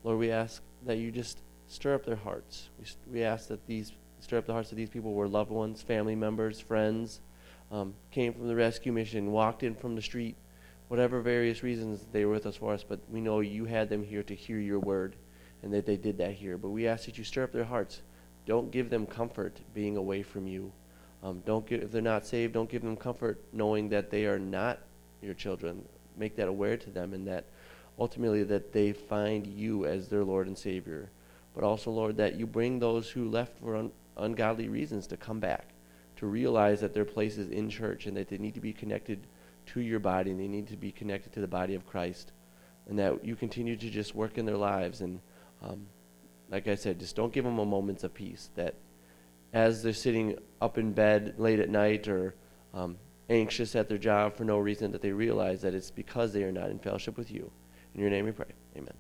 Lord, 0.04 0.18
we 0.18 0.32
ask 0.32 0.62
that 0.86 0.96
you 0.96 1.12
just 1.12 1.42
stir 1.68 1.94
up 1.94 2.04
their 2.04 2.16
hearts. 2.16 2.70
We, 2.78 3.12
we 3.12 3.22
ask 3.22 3.46
that 3.48 3.64
these 3.66 3.92
stir 4.20 4.38
up 4.38 4.46
the 4.46 4.52
hearts 4.52 4.70
of 4.70 4.76
these 4.76 4.90
people 4.90 5.12
were 5.12 5.28
loved 5.28 5.50
ones, 5.50 5.82
family 5.82 6.14
members, 6.14 6.60
friends, 6.60 7.20
um, 7.70 7.94
came 8.10 8.32
from 8.32 8.48
the 8.48 8.54
rescue 8.54 8.92
mission, 8.92 9.32
walked 9.32 9.62
in 9.62 9.74
from 9.74 9.94
the 9.94 10.02
street, 10.02 10.36
whatever 10.88 11.20
various 11.20 11.62
reasons 11.62 12.06
they 12.12 12.24
were 12.24 12.32
with 12.32 12.46
us 12.46 12.56
for 12.56 12.72
us, 12.74 12.84
but 12.86 13.00
we 13.10 13.20
know 13.20 13.40
you 13.40 13.64
had 13.64 13.88
them 13.88 14.04
here 14.04 14.22
to 14.22 14.34
hear 14.34 14.58
your 14.58 14.80
word 14.80 15.16
and 15.62 15.72
that 15.72 15.86
they 15.86 15.96
did 15.96 16.18
that 16.18 16.32
here. 16.32 16.56
But 16.56 16.70
we 16.70 16.86
ask 16.86 17.06
that 17.06 17.18
you 17.18 17.24
stir 17.24 17.44
up 17.44 17.52
their 17.52 17.64
hearts. 17.64 18.02
Don't 18.46 18.70
give 18.70 18.90
them 18.90 19.06
comfort 19.06 19.60
being 19.74 19.96
away 19.96 20.22
from 20.22 20.46
you. 20.46 20.72
Um, 21.22 21.42
don't 21.44 21.66
give, 21.66 21.82
if 21.82 21.92
they're 21.92 22.02
not 22.02 22.26
saved, 22.26 22.54
don't 22.54 22.70
give 22.70 22.82
them 22.82 22.96
comfort 22.96 23.40
knowing 23.52 23.88
that 23.90 24.10
they 24.10 24.26
are 24.26 24.38
not 24.38 24.80
your 25.22 25.34
children. 25.34 25.84
Make 26.16 26.36
that 26.36 26.48
aware 26.48 26.76
to 26.76 26.90
them 26.90 27.12
and 27.12 27.26
that 27.28 27.44
ultimately 27.98 28.42
that 28.44 28.72
they 28.72 28.92
find 28.92 29.46
you 29.46 29.84
as 29.84 30.08
their 30.08 30.24
Lord 30.24 30.46
and 30.46 30.56
Savior. 30.56 31.10
But 31.54 31.64
also, 31.64 31.90
Lord, 31.90 32.16
that 32.16 32.36
you 32.36 32.46
bring 32.46 32.78
those 32.78 33.10
who 33.10 33.28
left 33.28 33.58
for 33.58 33.76
un- 33.76 33.92
ungodly 34.20 34.68
reasons 34.68 35.06
to 35.08 35.16
come 35.16 35.40
back, 35.40 35.70
to 36.16 36.26
realize 36.26 36.80
that 36.80 36.94
their 36.94 37.04
place 37.04 37.38
is 37.38 37.48
in 37.48 37.68
church 37.70 38.06
and 38.06 38.16
that 38.16 38.28
they 38.28 38.38
need 38.38 38.54
to 38.54 38.60
be 38.60 38.72
connected 38.72 39.26
to 39.66 39.80
your 39.80 40.00
body 40.00 40.30
and 40.30 40.40
they 40.40 40.48
need 40.48 40.68
to 40.68 40.76
be 40.76 40.92
connected 40.92 41.32
to 41.32 41.40
the 41.40 41.48
body 41.48 41.74
of 41.74 41.86
Christ. 41.86 42.32
And 42.88 42.98
that 42.98 43.24
you 43.24 43.36
continue 43.36 43.76
to 43.76 43.90
just 43.90 44.14
work 44.14 44.38
in 44.38 44.46
their 44.46 44.56
lives 44.56 45.00
and 45.00 45.20
um, 45.62 45.86
like 46.50 46.66
I 46.66 46.74
said, 46.74 46.98
just 46.98 47.16
don't 47.16 47.32
give 47.32 47.44
them 47.44 47.58
a 47.58 47.64
moments 47.64 48.04
of 48.04 48.12
peace. 48.12 48.50
That 48.56 48.74
as 49.52 49.82
they're 49.82 49.92
sitting 49.92 50.36
up 50.60 50.78
in 50.78 50.92
bed 50.92 51.34
late 51.38 51.60
at 51.60 51.70
night 51.70 52.08
or 52.08 52.34
um, 52.74 52.98
anxious 53.28 53.76
at 53.76 53.88
their 53.88 53.98
job 53.98 54.36
for 54.36 54.44
no 54.44 54.58
reason, 54.58 54.92
that 54.92 55.02
they 55.02 55.12
realize 55.12 55.62
that 55.62 55.74
it's 55.74 55.90
because 55.90 56.32
they 56.32 56.42
are 56.42 56.52
not 56.52 56.70
in 56.70 56.78
fellowship 56.78 57.16
with 57.16 57.30
you. 57.30 57.50
In 57.94 58.00
your 58.00 58.10
name 58.10 58.24
we 58.24 58.32
pray. 58.32 58.52
Amen. 58.76 58.94